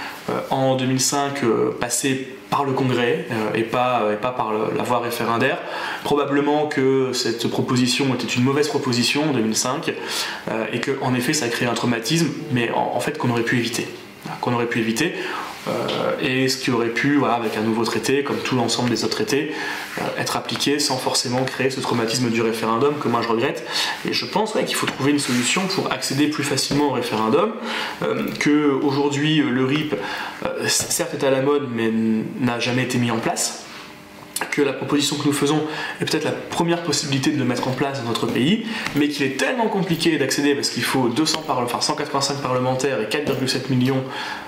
en 0.50 0.76
2005 0.76 1.42
passer 1.80 2.36
par 2.50 2.64
le 2.64 2.74
Congrès 2.74 3.26
euh, 3.32 3.54
et, 3.54 3.64
pas, 3.64 4.04
et 4.14 4.16
pas 4.16 4.32
par 4.32 4.54
la 4.54 4.84
voie 4.84 5.00
référendaire. 5.00 5.58
Probablement 6.04 6.68
que 6.68 7.12
cette 7.14 7.48
proposition 7.48 8.14
était 8.14 8.28
une 8.28 8.44
mauvaise 8.44 8.68
proposition 8.68 9.30
en 9.30 9.34
2005 9.34 9.94
euh, 10.50 10.66
et 10.72 10.80
qu'en 10.80 11.14
effet 11.14 11.34
ça 11.34 11.46
a 11.46 11.50
créé 11.50 11.68
un 11.68 11.74
traumatisme, 11.74 12.30
mais 12.52 12.72
en 12.72 13.00
fait 13.00 13.18
qu'on 13.18 13.30
aurait 13.30 13.44
pu 13.44 13.58
éviter. 13.58 13.88
Qu'on 14.42 14.54
aurait 14.54 14.68
pu 14.68 14.80
éviter, 14.80 15.14
euh, 15.14 15.20
et 16.22 16.48
ce 16.48 16.58
qui 16.58 16.72
aurait 16.72 16.90
pu, 16.90 17.24
avec 17.26 17.58
un 17.58 17.62
nouveau 17.62 17.84
traité, 17.84 18.24
comme 18.24 18.38
tout 18.38 18.56
l'ensemble 18.56 18.90
des 18.90 19.04
autres 19.04 19.16
traités, 19.16 19.52
euh, 20.00 20.02
être 20.18 20.38
appliqué 20.38 20.80
sans 20.80 20.98
forcément 20.98 21.44
créer 21.44 21.70
ce 21.70 21.80
traumatisme 21.80 22.30
du 22.30 22.42
référendum 22.42 22.96
que 23.00 23.08
moi 23.08 23.22
je 23.22 23.28
regrette. 23.28 23.66
Et 24.08 24.14
je 24.14 24.26
pense 24.26 24.54
qu'il 24.54 24.76
faut 24.76 24.86
trouver 24.86 25.12
une 25.12 25.20
solution 25.20 25.62
pour 25.68 25.92
accéder 25.92 26.28
plus 26.28 26.44
facilement 26.44 26.90
au 26.90 26.92
référendum, 26.92 27.54
euh, 28.04 28.26
que 28.40 28.72
aujourd'hui 28.84 29.38
le 29.38 29.66
RIP, 29.66 29.96
certes 30.68 31.14
est 31.14 31.26
à 31.26 31.32
la 31.32 31.42
mode, 31.42 31.68
mais 31.74 31.92
n'a 32.40 32.60
jamais 32.60 32.84
été 32.84 32.98
mis 32.98 33.12
en 33.12 33.18
place 33.18 33.65
que 34.52 34.62
la 34.62 34.74
proposition 34.74 35.16
que 35.16 35.26
nous 35.26 35.34
faisons 35.34 35.62
est 36.02 36.06
peut-être 36.06 36.26
la 36.26 36.32
première 36.32 36.84
possibilité 36.84 37.32
de 37.32 37.38
le 37.38 37.46
mettre 37.46 37.68
en 37.68 37.72
place 37.72 38.02
dans 38.02 38.10
notre 38.10 38.28
pays, 38.28 38.66
mais 38.96 39.08
qu'il 39.08 39.26
est 39.26 39.38
tellement 39.38 39.68
compliqué 39.68 40.18
d'accéder 40.18 40.56
parce 40.56 40.70
qu'il 40.70 40.84
faut 40.84 41.08
200 41.08 41.44
enfin 41.48 41.82
185 41.82 42.42
parlementaires 42.42 43.00
et 43.00 43.06
4,7 43.06 43.70
millions 43.70 44.04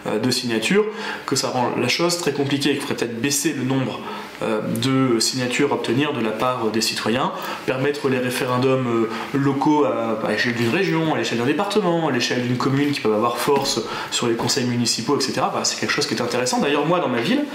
euh, 0.05 0.19
de 0.19 0.31
signatures, 0.31 0.85
que 1.25 1.35
ça 1.35 1.49
rend 1.49 1.75
la 1.77 1.87
chose 1.87 2.17
très 2.17 2.33
compliquée 2.33 2.69
et 2.69 2.73
qu'il 2.73 2.81
faudrait 2.81 2.95
peut-être 2.95 3.21
baisser 3.21 3.53
le 3.53 3.63
nombre 3.63 4.01
de 4.41 5.19
signatures 5.19 5.71
à 5.71 5.75
obtenir 5.75 6.13
de 6.13 6.21
la 6.21 6.31
part 6.31 6.69
des 6.71 6.81
citoyens, 6.81 7.31
permettre 7.65 8.09
les 8.09 8.19
référendums 8.19 8.87
euh, 8.87 9.37
locaux 9.37 9.85
à, 9.85 10.19
l'échelle 10.29 10.53
d'une 10.53 10.69
région, 10.69 11.13
à 11.13 11.17
l'échelle 11.17 11.39
d'un 11.39 11.45
département, 11.45 12.07
à 12.07 12.11
l'échelle 12.11 12.43
d'une 12.43 12.57
commune 12.57 12.91
qui 12.91 13.01
peuvent 13.01 13.13
avoir 13.13 13.37
force 13.37 13.81
sur 14.11 14.27
les 14.27 14.35
conseils 14.35 14.65
municipaux, 14.65 15.15
etc. 15.15 15.33
Bah, 15.53 15.61
c'est 15.63 15.79
quelque 15.79 15.91
chose 15.91 16.07
qui 16.07 16.13
est 16.13 16.21
intéressant. 16.21 16.59
D'ailleurs, 16.59 16.85
moi, 16.85 16.99
dans 16.99 17.09
ma 17.09 17.21
ville, 17.21 17.45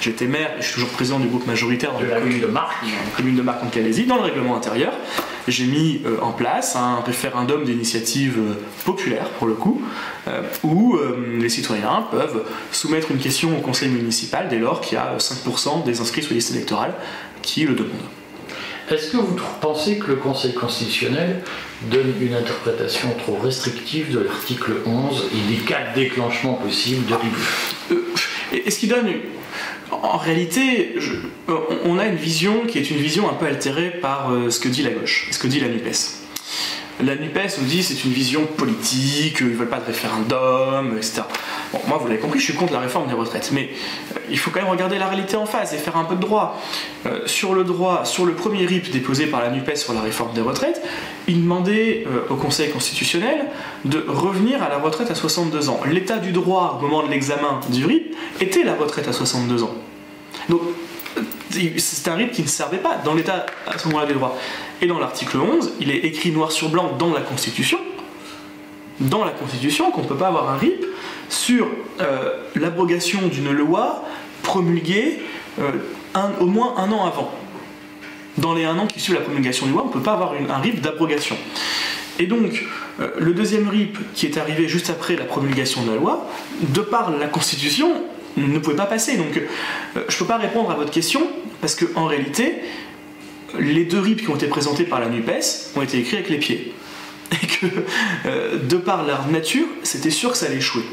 j'étais 0.00 0.26
maire 0.26 0.50
et 0.58 0.62
je 0.62 0.66
suis 0.66 0.74
toujours 0.74 0.90
président 0.90 1.18
du 1.18 1.28
groupe 1.28 1.46
majoritaire 1.46 1.92
dans 1.92 2.00
la, 2.00 2.20
commune 2.20 2.40
de 2.40 2.46
Marc, 2.46 2.76
commune 3.16 3.36
de 3.36 3.42
Marc 3.42 3.62
en 3.62 3.68
Calaisie, 3.68 4.06
dans 4.06 4.16
le 4.16 4.22
règlement 4.22 4.56
intérieur. 4.56 4.92
J'ai 5.48 5.64
mis 5.64 6.02
euh, 6.04 6.20
en 6.20 6.32
place 6.32 6.76
un 6.76 7.00
référendum 7.00 7.64
d'initiative 7.64 8.38
populaire, 8.84 9.28
pour 9.38 9.46
le 9.46 9.54
coup, 9.54 9.82
où 10.62 10.96
les 11.38 11.48
citoyens 11.48 12.06
peuvent 12.10 12.44
soumettre 12.70 13.10
une 13.10 13.18
question 13.18 13.56
au 13.58 13.60
conseil 13.60 13.88
municipal 13.88 14.48
dès 14.48 14.58
lors 14.58 14.80
qu'il 14.80 14.94
y 14.94 15.00
a 15.00 15.16
5% 15.18 15.84
des 15.84 16.00
inscrits 16.00 16.22
sur 16.22 16.34
liste 16.34 16.54
électorale 16.54 16.94
qui 17.42 17.64
le 17.64 17.74
demande. 17.74 17.90
Est-ce 18.90 19.12
que 19.12 19.16
vous 19.16 19.36
pensez 19.60 19.98
que 19.98 20.08
le 20.08 20.16
Conseil 20.16 20.52
constitutionnel 20.52 21.40
donne 21.82 22.12
une 22.20 22.34
interprétation 22.34 23.08
trop 23.18 23.36
restrictive 23.36 24.12
de 24.12 24.18
l'article 24.18 24.72
11 24.84 25.30
et 25.32 25.54
des 25.54 25.60
quatre 25.62 25.94
déclenchements 25.94 26.54
possibles 26.54 27.06
de 27.06 27.94
euh, 27.94 28.04
Est-ce 28.52 28.80
qu'il 28.80 28.88
donne 28.88 29.08
en 29.92 30.16
réalité, 30.16 30.94
on 31.84 31.98
a 31.98 32.06
une 32.06 32.16
vision 32.16 32.66
qui 32.66 32.78
est 32.78 32.90
une 32.90 32.96
vision 32.96 33.28
un 33.28 33.34
peu 33.34 33.46
altérée 33.46 33.90
par 33.90 34.32
euh, 34.32 34.50
ce 34.50 34.60
que 34.60 34.68
dit 34.68 34.82
la 34.82 34.90
gauche, 34.90 35.28
ce 35.30 35.38
que 35.38 35.46
dit 35.46 35.60
la 35.60 35.68
NUPES. 35.68 36.21
La 37.00 37.16
NUPES 37.16 37.58
nous 37.58 37.66
dit 37.66 37.82
c'est 37.82 38.04
une 38.04 38.12
vision 38.12 38.46
politique, 38.46 39.38
ils 39.40 39.48
veulent 39.48 39.68
pas 39.68 39.80
de 39.80 39.86
référendum, 39.86 40.96
etc. 40.96 41.22
Bon, 41.72 41.80
moi, 41.88 41.98
vous 41.98 42.06
l'avez 42.06 42.20
compris, 42.20 42.38
je 42.38 42.44
suis 42.44 42.54
contre 42.54 42.72
la 42.72 42.80
réforme 42.80 43.08
des 43.08 43.14
retraites, 43.14 43.50
mais 43.52 43.70
euh, 44.14 44.18
il 44.30 44.38
faut 44.38 44.50
quand 44.50 44.60
même 44.60 44.70
regarder 44.70 44.98
la 44.98 45.08
réalité 45.08 45.36
en 45.36 45.46
face 45.46 45.72
et 45.72 45.78
faire 45.78 45.96
un 45.96 46.04
peu 46.04 46.14
de 46.14 46.20
droit. 46.20 46.60
Euh, 47.06 47.26
sur 47.26 47.54
le 47.54 47.64
droit, 47.64 48.04
sur 48.04 48.26
le 48.26 48.34
premier 48.34 48.66
RIP 48.66 48.90
déposé 48.90 49.26
par 49.26 49.40
la 49.40 49.50
NUPES 49.50 49.76
sur 49.76 49.94
la 49.94 50.00
réforme 50.00 50.34
des 50.34 50.42
retraites, 50.42 50.82
il 51.28 51.42
demandait 51.42 52.04
euh, 52.06 52.26
au 52.28 52.36
Conseil 52.36 52.70
constitutionnel 52.70 53.46
de 53.84 54.04
revenir 54.06 54.62
à 54.62 54.68
la 54.68 54.78
retraite 54.78 55.10
à 55.10 55.14
62 55.14 55.70
ans. 55.70 55.80
L'état 55.90 56.18
du 56.18 56.30
droit 56.30 56.78
au 56.78 56.82
moment 56.82 57.02
de 57.02 57.10
l'examen 57.10 57.60
du 57.70 57.86
RIP 57.86 58.14
était 58.40 58.64
la 58.64 58.74
retraite 58.74 59.08
à 59.08 59.12
62 59.12 59.62
ans. 59.62 59.74
Donc, 60.48 60.60
c'est 61.78 62.08
un 62.08 62.14
RIP 62.14 62.32
qui 62.32 62.42
ne 62.42 62.48
servait 62.48 62.78
pas 62.78 62.98
dans 63.04 63.14
l'état 63.14 63.46
à 63.66 63.78
ce 63.78 63.88
moment-là 63.88 64.06
des 64.06 64.14
droits. 64.14 64.36
Et 64.82 64.88
dans 64.88 64.98
l'article 64.98 65.38
11, 65.38 65.74
il 65.80 65.92
est 65.92 65.98
écrit 65.98 66.32
noir 66.32 66.50
sur 66.50 66.68
blanc 66.68 66.96
dans 66.98 67.12
la 67.12 67.20
Constitution, 67.20 67.78
dans 68.98 69.24
la 69.24 69.30
Constitution, 69.30 69.92
qu'on 69.92 70.02
ne 70.02 70.08
peut 70.08 70.16
pas 70.16 70.26
avoir 70.26 70.50
un 70.50 70.56
RIP 70.56 70.84
sur 71.28 71.68
euh, 72.00 72.32
l'abrogation 72.56 73.28
d'une 73.28 73.52
loi 73.52 74.04
promulguée 74.42 75.20
euh, 75.60 75.70
au 76.40 76.46
moins 76.46 76.74
un 76.78 76.90
an 76.90 77.06
avant. 77.06 77.32
Dans 78.38 78.54
les 78.54 78.64
un 78.64 78.76
an 78.76 78.88
qui 78.88 78.98
suivent 78.98 79.14
la 79.14 79.20
promulgation 79.20 79.66
d'une 79.66 79.74
loi, 79.76 79.84
on 79.84 79.88
ne 79.88 79.92
peut 79.92 80.02
pas 80.02 80.14
avoir 80.14 80.32
un 80.32 80.58
RIP 80.58 80.80
d'abrogation. 80.80 81.36
Et 82.18 82.26
donc, 82.26 82.64
euh, 82.98 83.10
le 83.20 83.34
deuxième 83.34 83.68
RIP 83.68 83.98
qui 84.14 84.26
est 84.26 84.36
arrivé 84.36 84.66
juste 84.66 84.90
après 84.90 85.14
la 85.14 85.24
promulgation 85.24 85.84
de 85.84 85.90
la 85.92 85.96
loi, 85.96 86.28
de 86.60 86.80
par 86.80 87.12
la 87.12 87.28
Constitution, 87.28 88.02
ne 88.36 88.58
pouvait 88.58 88.74
pas 88.74 88.86
passer. 88.86 89.16
Donc, 89.16 89.40
je 89.94 90.00
ne 90.00 90.18
peux 90.18 90.24
pas 90.24 90.38
répondre 90.38 90.72
à 90.72 90.74
votre 90.74 90.90
question, 90.90 91.22
parce 91.60 91.76
qu'en 91.76 92.06
réalité, 92.06 92.62
les 93.58 93.84
deux 93.84 94.00
RIP 94.00 94.22
qui 94.22 94.30
ont 94.30 94.36
été 94.36 94.46
présentés 94.46 94.84
par 94.84 95.00
la 95.00 95.08
NUPES 95.08 95.76
ont 95.76 95.82
été 95.82 95.98
écrits 95.98 96.16
avec 96.16 96.28
les 96.28 96.38
pieds. 96.38 96.72
Et 97.32 97.46
que, 97.46 98.56
de 98.56 98.76
par 98.76 99.06
leur 99.06 99.28
nature, 99.28 99.66
c'était 99.82 100.10
sûr 100.10 100.32
que 100.32 100.38
ça 100.38 100.46
allait 100.46 100.56
échouer. 100.56 100.84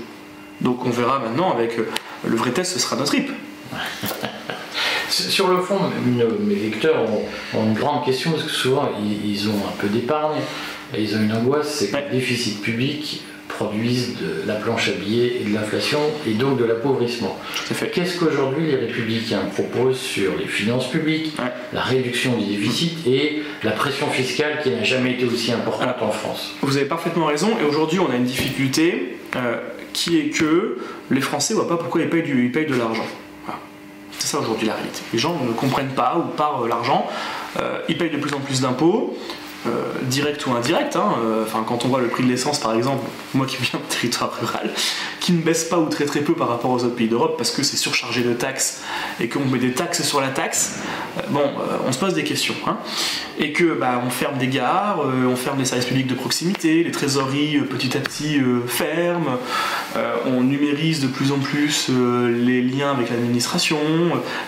Donc 0.62 0.86
on 0.86 0.90
verra 0.90 1.20
maintenant 1.20 1.52
avec 1.54 1.78
euh, 1.80 1.88
le 2.26 2.36
vrai 2.36 2.52
test, 2.52 2.74
ce 2.74 2.80
sera 2.80 2.96
notre 2.96 3.14
RIP. 3.14 3.30
Sur 5.10 5.48
le 5.48 5.60
fond, 5.62 5.80
mes 6.06 6.56
lecteurs 6.56 7.06
ont, 7.54 7.64
une 7.64 7.74
grande 7.74 8.06
question 8.06 8.32
parce 8.32 8.44
que 8.44 8.52
souvent 8.52 8.90
ils, 9.02 9.50
ont 9.50 9.68
un 9.68 9.76
peu 9.80 9.88
d'épargne 9.88 10.40
et 10.94 11.02
ils 11.02 11.16
ont 11.16 11.22
une 11.22 11.34
angoisse, 11.34 11.74
c'est 11.74 11.90
que 11.90 11.98
le 11.98 12.12
déficit 12.12 12.62
public 12.62 13.24
produisent 13.60 14.16
de 14.16 14.48
la 14.48 14.56
planche 14.56 14.88
à 14.88 14.94
billets 14.94 15.42
et 15.42 15.44
de 15.44 15.54
l'inflation 15.54 16.00
et 16.26 16.32
donc 16.32 16.58
de 16.58 16.64
l'appauvrissement. 16.64 17.38
Qu'est-ce 17.94 18.18
qu'aujourd'hui 18.18 18.68
les 18.68 18.78
républicains 18.78 19.42
proposent 19.54 20.00
sur 20.00 20.32
les 20.38 20.46
finances 20.46 20.90
publiques, 20.90 21.36
la 21.74 21.82
réduction 21.82 22.38
du 22.38 22.46
déficit 22.46 23.06
et 23.06 23.44
la 23.64 23.72
pression 23.72 24.08
fiscale 24.08 24.62
qui 24.64 24.70
n'a 24.70 24.84
jamais 24.84 25.12
été 25.12 25.26
aussi 25.26 25.52
importante 25.52 26.02
en 26.02 26.12
France 26.12 26.54
Vous 26.62 26.78
avez 26.78 26.86
parfaitement 26.86 27.26
raison 27.26 27.50
et 27.62 27.66
aujourd'hui 27.66 28.00
on 28.00 28.10
a 28.10 28.16
une 28.16 28.24
difficulté. 28.24 29.18
Euh, 29.36 29.58
qui 29.92 30.20
est 30.20 30.30
que 30.30 30.78
les 31.10 31.20
Français 31.20 31.56
ne 31.56 31.60
voient 31.60 31.68
pas 31.68 31.78
pourquoi 31.78 32.02
ils 32.02 32.10
payent, 32.10 32.22
du, 32.22 32.50
de 32.50 32.76
l'argent. 32.76 33.08
C'est 34.20 34.28
ça 34.28 34.40
aujourd'hui 34.40 34.68
la 34.68 34.76
réalité. 34.76 35.02
Les 35.12 35.20
gens 35.20 35.36
ne 35.44 35.52
comprennent 35.52 35.96
pas 35.96 36.16
où 36.18 36.36
part 36.36 36.62
euh, 36.64 36.68
l'argent, 36.68 37.08
euh, 37.60 37.80
ils 37.90 37.98
payent 37.98 38.12
de 38.12 38.18
plus 38.18 38.34
en 38.34 38.40
plus 38.40 38.62
d'impôts, 38.62 39.18
euh, 39.68 39.84
direct 40.04 40.46
ou 40.48 40.52
indirect. 40.54 40.96
Hein, 40.96 41.16
euh, 41.22 41.44
enfin, 41.44 41.66
quand 41.68 41.84
on 41.84 41.90
voit 41.90 42.00
le 42.00 42.08
prix 42.08 42.24
de 42.24 42.30
l'essence, 42.30 42.60
par 42.60 42.74
exemple, 42.76 43.06
moi 43.34 43.46
qui 43.46 43.58
viens 43.58 43.80
de 43.80 43.94
territoire 43.94 44.32
rural, 44.40 44.72
qui 45.20 45.34
ne 45.34 45.42
baisse 45.42 45.66
pas 45.66 45.80
ou 45.80 45.88
très 45.90 46.06
très 46.06 46.22
peu 46.22 46.34
par 46.34 46.48
rapport 46.48 46.72
aux 46.72 46.84
autres 46.86 46.96
pays 46.96 47.10
d'Europe 47.10 47.36
parce 47.38 47.52
que 47.52 47.62
c'est 47.62 47.76
surchargé 47.76 48.22
de 48.22 48.34
taxes 48.34 48.82
et 49.20 49.28
qu'on 49.28 49.44
met 49.46 49.60
des 49.60 49.74
taxes 49.74 50.04
sur 50.04 50.22
la 50.22 50.30
taxe, 50.30 50.80
euh, 51.18 51.22
bon, 51.30 51.44
on 51.86 51.92
se 51.92 52.00
pose 52.00 52.14
des 52.14 52.24
questions. 52.24 52.56
Hein. 52.68 52.78
et 53.38 53.52
que 53.52 53.74
bah, 53.74 54.02
on 54.06 54.10
ferme 54.10 54.38
des 54.38 54.48
gares, 54.48 55.00
on 55.00 55.36
ferme 55.36 55.60
les 55.60 55.66
services 55.66 55.86
publics 55.86 56.08
de 56.08 56.16
proximité, 56.16 56.84
les 56.84 56.92
trésoreries 56.92 57.60
petit 57.60 57.98
à 57.98 58.00
petit 58.00 58.40
ferment, 58.68 59.38
on 60.26 60.42
numérise 60.42 61.02
de 61.02 61.08
plus 61.08 61.32
en 61.32 61.40
plus 61.40 61.90
les 61.90 62.62
liens 62.62 62.92
avec 62.92 63.10
l'administration, 63.10 63.78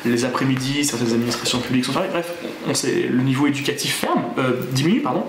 les 0.06 0.25
après-midi, 0.25 0.86
certaines 0.86 1.13
administrations 1.13 1.60
publiques 1.60 1.86
sont 1.86 1.93
fermées. 1.93 2.10
Bref, 2.12 2.32
on 2.67 2.73
sait, 2.73 3.08
le 3.10 3.21
niveau 3.23 3.47
éducatif 3.47 3.95
ferme, 3.95 4.23
diminue 4.71 5.01
pardon. 5.01 5.25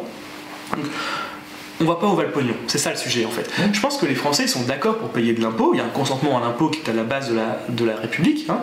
on 1.81 1.85
va 1.85 1.97
pas 1.97 2.07
au 2.07 2.15
Valpognon, 2.15 2.55
c'est 2.67 2.79
ça 2.79 2.91
le 2.91 2.97
sujet 2.97 3.25
en 3.25 3.31
fait. 3.31 3.51
Je 3.73 3.81
pense 3.81 3.97
que 3.97 4.07
les 4.07 4.15
Français 4.15 4.47
sont 4.47 4.63
d'accord 4.63 4.99
pour 4.99 5.09
payer 5.11 5.33
de 5.33 5.43
l'impôt, 5.43 5.73
il 5.75 5.79
y 5.79 5.81
a 5.81 5.85
un 5.85 5.89
consentement 5.89 6.39
à 6.39 6.41
l'impôt 6.41 6.69
qui 6.69 6.81
est 6.81 6.91
à 6.91 6.95
la 6.95 7.05
base 7.05 7.31
de 7.31 7.35
la, 7.35 7.61
de 7.69 7.85
la 7.85 7.97
République. 7.97 8.49
Hein. 8.49 8.59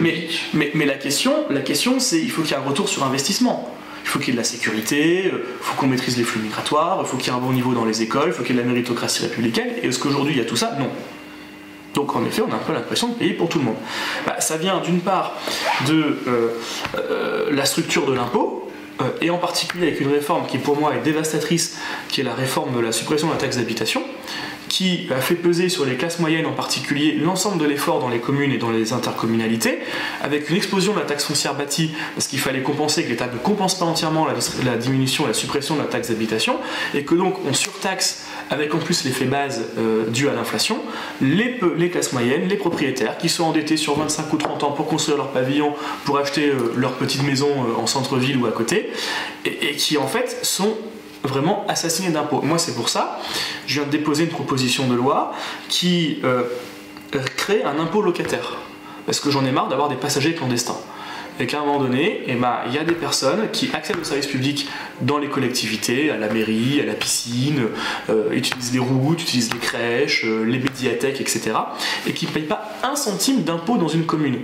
Mais, 0.00 0.28
mais, 0.52 0.70
mais, 0.74 0.86
la 0.86 0.94
question, 0.94 1.32
la 1.50 1.60
question 1.60 2.00
c'est 2.00 2.20
il 2.20 2.30
faut 2.30 2.42
qu'il 2.42 2.52
y 2.52 2.54
ait 2.54 2.62
un 2.62 2.68
retour 2.68 2.88
sur 2.88 3.04
investissement. 3.04 3.74
Il 4.04 4.08
faut 4.08 4.18
qu'il 4.18 4.28
y 4.28 4.30
ait 4.30 4.34
de 4.34 4.38
la 4.38 4.44
sécurité, 4.44 5.24
il 5.26 5.32
faut 5.60 5.74
qu'on 5.76 5.86
maîtrise 5.86 6.16
les 6.16 6.24
flux 6.24 6.40
migratoires, 6.40 6.98
il 7.02 7.06
faut 7.06 7.16
qu'il 7.16 7.32
y 7.32 7.34
ait 7.34 7.38
un 7.38 7.40
bon 7.40 7.52
niveau 7.52 7.72
dans 7.72 7.84
les 7.84 8.02
écoles, 8.02 8.28
il 8.28 8.32
faut 8.32 8.42
qu'il 8.42 8.56
y 8.56 8.58
ait 8.58 8.62
de 8.62 8.66
la 8.66 8.72
méritocratie 8.72 9.22
républicaine. 9.22 9.68
Et 9.82 9.88
est-ce 9.88 9.98
qu'aujourd'hui 9.98 10.34
il 10.34 10.38
y 10.38 10.42
a 10.42 10.44
tout 10.44 10.56
ça? 10.56 10.76
Non. 10.78 10.90
Donc 11.94 12.16
en 12.16 12.24
effet, 12.24 12.42
on 12.42 12.52
a 12.52 12.56
un 12.56 12.58
peu 12.58 12.72
l'impression 12.72 13.08
de 13.08 13.14
payer 13.14 13.34
pour 13.34 13.48
tout 13.48 13.58
le 13.58 13.64
monde. 13.64 13.76
Bah, 14.26 14.40
ça 14.40 14.56
vient 14.56 14.80
d'une 14.80 15.00
part 15.00 15.34
de 15.86 16.18
euh, 16.26 16.48
euh, 16.96 17.50
la 17.52 17.64
structure 17.64 18.06
de 18.06 18.14
l'impôt, 18.14 18.70
euh, 19.00 19.10
et 19.20 19.30
en 19.30 19.38
particulier 19.38 19.88
avec 19.88 20.00
une 20.00 20.10
réforme 20.10 20.46
qui 20.46 20.58
pour 20.58 20.78
moi 20.78 20.94
est 20.94 21.02
dévastatrice, 21.02 21.78
qui 22.08 22.20
est 22.20 22.24
la 22.24 22.34
réforme 22.34 22.74
de 22.74 22.80
la 22.80 22.92
suppression 22.92 23.28
de 23.28 23.32
la 23.32 23.38
taxe 23.38 23.56
d'habitation, 23.56 24.02
qui 24.72 25.06
a 25.14 25.20
fait 25.20 25.34
peser 25.34 25.68
sur 25.68 25.84
les 25.84 25.96
classes 25.96 26.18
moyennes 26.18 26.46
en 26.46 26.54
particulier 26.54 27.12
l'ensemble 27.12 27.58
de 27.58 27.66
l'effort 27.66 28.00
dans 28.00 28.08
les 28.08 28.20
communes 28.20 28.52
et 28.52 28.56
dans 28.56 28.70
les 28.70 28.94
intercommunalités, 28.94 29.80
avec 30.22 30.48
une 30.48 30.56
explosion 30.56 30.94
de 30.94 30.98
la 30.98 31.04
taxe 31.04 31.24
foncière 31.24 31.54
bâtie, 31.54 31.90
parce 32.14 32.26
qu'il 32.26 32.38
fallait 32.38 32.62
compenser, 32.62 33.04
que 33.04 33.10
l'État 33.10 33.26
ne 33.26 33.36
compense 33.36 33.78
pas 33.78 33.84
entièrement 33.84 34.26
la, 34.64 34.76
diminution, 34.78 35.26
la 35.26 35.34
suppression 35.34 35.74
de 35.74 35.80
la 35.80 35.86
taxe 35.88 36.08
d'habitation, 36.08 36.56
et 36.94 37.04
que 37.04 37.14
donc 37.14 37.34
on 37.46 37.52
surtaxe, 37.52 38.24
avec 38.48 38.74
en 38.74 38.78
plus 38.78 39.04
l'effet 39.04 39.26
base 39.26 39.62
euh, 39.76 40.06
dû 40.08 40.30
à 40.30 40.32
l'inflation, 40.32 40.78
les, 41.20 41.60
les, 41.76 41.90
classes 41.90 42.14
moyennes, 42.14 42.48
les 42.48 42.56
propriétaires, 42.56 43.18
qui 43.18 43.28
sont 43.28 43.44
endettés 43.44 43.76
sur 43.76 43.98
25 43.98 44.32
ou 44.32 44.38
30 44.38 44.64
ans 44.64 44.72
pour 44.72 44.86
construire 44.86 45.18
leur 45.18 45.32
pavillon, 45.32 45.74
pour 46.06 46.16
acheter 46.16 46.48
euh, 46.48 46.72
leur 46.78 46.92
petite 46.92 47.24
maison 47.24 47.50
euh, 47.50 47.78
en 47.78 47.86
centre-ville 47.86 48.38
ou 48.38 48.46
à 48.46 48.52
côté, 48.52 48.90
et 49.44 49.76
qui 49.76 49.98
en 49.98 50.06
fait 50.06 50.38
sont 50.42 50.78
vraiment 51.24 51.64
assassiné 51.68 52.10
d'impôts. 52.10 52.42
Moi, 52.42 52.58
c'est 52.58 52.74
pour 52.74 52.88
ça, 52.88 53.20
je 53.66 53.74
viens 53.74 53.84
de 53.84 53.90
déposer 53.90 54.24
une 54.24 54.30
proposition 54.30 54.88
de 54.88 54.94
loi 54.94 55.32
qui 55.68 56.18
euh, 56.24 56.44
crée 57.36 57.62
un 57.62 57.78
impôt 57.78 58.02
locataire. 58.02 58.58
Parce 59.06 59.20
que 59.20 59.30
j'en 59.30 59.44
ai 59.44 59.52
marre 59.52 59.68
d'avoir 59.68 59.88
des 59.88 59.96
passagers 59.96 60.34
clandestins. 60.34 60.78
Et 61.40 61.46
qu'à 61.46 61.60
un 61.60 61.64
moment 61.64 61.80
donné, 61.80 62.22
eh 62.26 62.34
ben, 62.34 62.58
il 62.66 62.74
y 62.74 62.78
a 62.78 62.84
des 62.84 62.94
personnes 62.94 63.50
qui 63.52 63.70
accèdent 63.72 63.98
au 63.98 64.04
service 64.04 64.26
public 64.26 64.68
dans 65.00 65.18
les 65.18 65.28
collectivités, 65.28 66.10
à 66.10 66.18
la 66.18 66.28
mairie, 66.28 66.80
à 66.80 66.84
la 66.84 66.92
piscine, 66.92 67.68
euh, 68.10 68.30
utilisent 68.32 68.72
les 68.72 68.78
routes, 68.78 69.22
utilisent 69.22 69.52
les 69.52 69.58
crèches, 69.58 70.24
euh, 70.24 70.44
les 70.44 70.58
médiathèques, 70.58 71.20
etc. 71.20 71.52
Et 72.06 72.12
qui 72.12 72.26
ne 72.26 72.30
payent 72.30 72.42
pas 72.42 72.78
un 72.82 72.96
centime 72.96 73.42
d'impôt 73.42 73.78
dans 73.78 73.88
une 73.88 74.04
commune. 74.04 74.40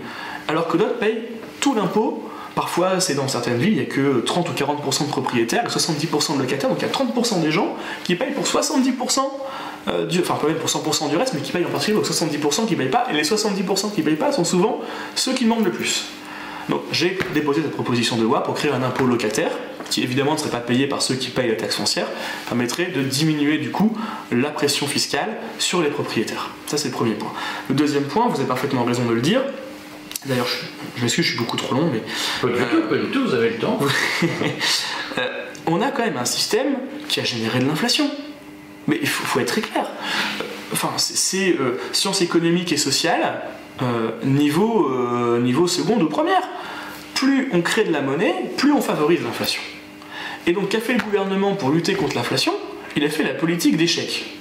Alors 0.49 0.67
que 0.67 0.79
d'autres 0.79 0.99
payent 0.99 1.25
tout 1.61 1.75
l'impôt 1.75 2.28
Parfois, 2.59 2.99
c'est 2.99 3.15
dans 3.15 3.29
certaines 3.29 3.59
villes, 3.59 3.75
il 3.75 3.77
n'y 3.77 3.83
a 3.83 3.85
que 3.85 4.19
30 4.19 4.49
ou 4.49 4.53
40% 4.53 5.07
de 5.07 5.11
propriétaires 5.11 5.63
et 5.65 5.69
70% 5.69 6.35
de 6.35 6.43
locataires, 6.43 6.69
donc 6.69 6.81
il 6.81 6.89
y 6.89 6.91
a 6.91 6.93
30% 6.93 7.41
des 7.41 7.53
gens 7.53 7.77
qui 8.03 8.17
payent 8.17 8.33
pour 8.33 8.47
70% 8.47 9.21
euh, 9.87 10.07
du, 10.07 10.19
enfin 10.19 10.35
pas 10.35 10.49
même 10.49 10.57
pour 10.57 10.69
100% 10.69 11.09
du 11.09 11.17
reste, 11.17 11.35
mais 11.35 11.41
qui 11.41 11.53
payent 11.53 11.65
en 11.65 11.71
particulier 11.71 11.97
pour 11.97 12.05
70% 12.05 12.67
qui 12.67 12.73
ne 12.73 12.79
payent 12.79 12.89
pas, 12.89 13.07
et 13.13 13.15
les 13.15 13.23
70% 13.23 13.93
qui 13.95 14.01
ne 14.01 14.07
payent 14.07 14.17
pas 14.17 14.33
sont 14.33 14.43
souvent 14.43 14.81
ceux 15.15 15.35
qui 15.35 15.45
demandent 15.45 15.67
le 15.67 15.71
plus. 15.71 16.07
Donc 16.69 16.81
j'ai 16.91 17.17
déposé 17.33 17.63
cette 17.63 17.71
proposition 17.71 18.17
de 18.17 18.25
loi 18.25 18.43
pour 18.43 18.55
créer 18.55 18.73
un 18.73 18.83
impôt 18.83 19.07
locataire, 19.07 19.53
qui 19.89 20.03
évidemment 20.03 20.33
ne 20.33 20.39
serait 20.39 20.51
pas 20.51 20.59
payé 20.59 20.89
par 20.89 21.01
ceux 21.01 21.15
qui 21.15 21.31
payent 21.31 21.51
la 21.51 21.55
taxe 21.55 21.77
foncière, 21.77 22.09
permettrait 22.49 22.87
de 22.87 23.03
diminuer 23.03 23.59
du 23.59 23.71
coup 23.71 23.97
la 24.33 24.51
pression 24.51 24.89
fiscale 24.89 25.37
sur 25.61 25.81
les 25.81 25.91
propriétaires. 25.91 26.51
Ça 26.67 26.77
c'est 26.77 26.89
le 26.89 26.95
premier 26.95 27.15
point. 27.15 27.33
Le 27.69 27.77
deuxième 27.77 28.03
point, 28.03 28.27
vous 28.27 28.41
avez 28.41 28.49
parfaitement 28.49 28.83
raison 28.83 29.05
de 29.05 29.13
le 29.13 29.21
dire, 29.21 29.43
D'ailleurs, 30.29 30.47
je, 30.47 30.59
je 30.97 31.03
m'excuse, 31.03 31.25
je 31.25 31.31
suis 31.31 31.39
beaucoup 31.39 31.57
trop 31.57 31.75
long, 31.75 31.91
mais. 31.91 32.03
Pas 32.43 32.49
du 32.49 32.65
tout, 32.65 32.83
pas 32.89 32.97
du 32.97 33.07
tout, 33.07 33.27
vous 33.27 33.35
avez 33.35 33.51
le 33.51 33.59
temps. 33.59 33.79
Euh, 35.17 35.47
on 35.67 35.81
a 35.81 35.91
quand 35.91 36.05
même 36.05 36.19
un 36.19 36.27
système 36.27 36.77
qui 37.09 37.19
a 37.19 37.25
généré 37.25 37.59
de 37.59 37.65
l'inflation. 37.65 38.09
Mais 38.87 38.99
il 39.01 39.09
faut, 39.09 39.41
être 39.41 39.49
très 39.49 39.63
clair. 39.63 39.85
Euh, 40.41 40.45
enfin, 40.73 40.93
c'est 40.97 41.57
euh, 41.59 41.81
sciences 41.93 42.21
économiques 42.21 42.73
et 42.73 42.77
sociales, 42.77 43.43
niveau, 44.23 44.89
niveau 45.41 45.67
seconde 45.67 46.03
ou 46.03 46.09
première. 46.09 46.43
Plus 47.15 47.49
on 47.53 47.63
crée 47.63 47.85
de 47.85 47.93
la 47.93 48.03
monnaie, 48.03 48.35
plus 48.59 48.73
on 48.73 48.81
favorise 48.81 49.23
l'inflation. 49.25 49.63
Et 50.47 50.53
donc, 50.53 50.69
qu'a 50.69 50.81
fait 50.81 50.93
le 50.93 51.03
gouvernement 51.03 51.55
pour 51.55 51.71
lutter 51.71 51.95
contre 51.95 52.15
l'inflation? 52.15 52.53
Il 52.95 53.03
a 53.03 53.09
fait 53.09 53.25
la 53.25 53.35
politique 53.35 53.77
d'échec 53.77 54.38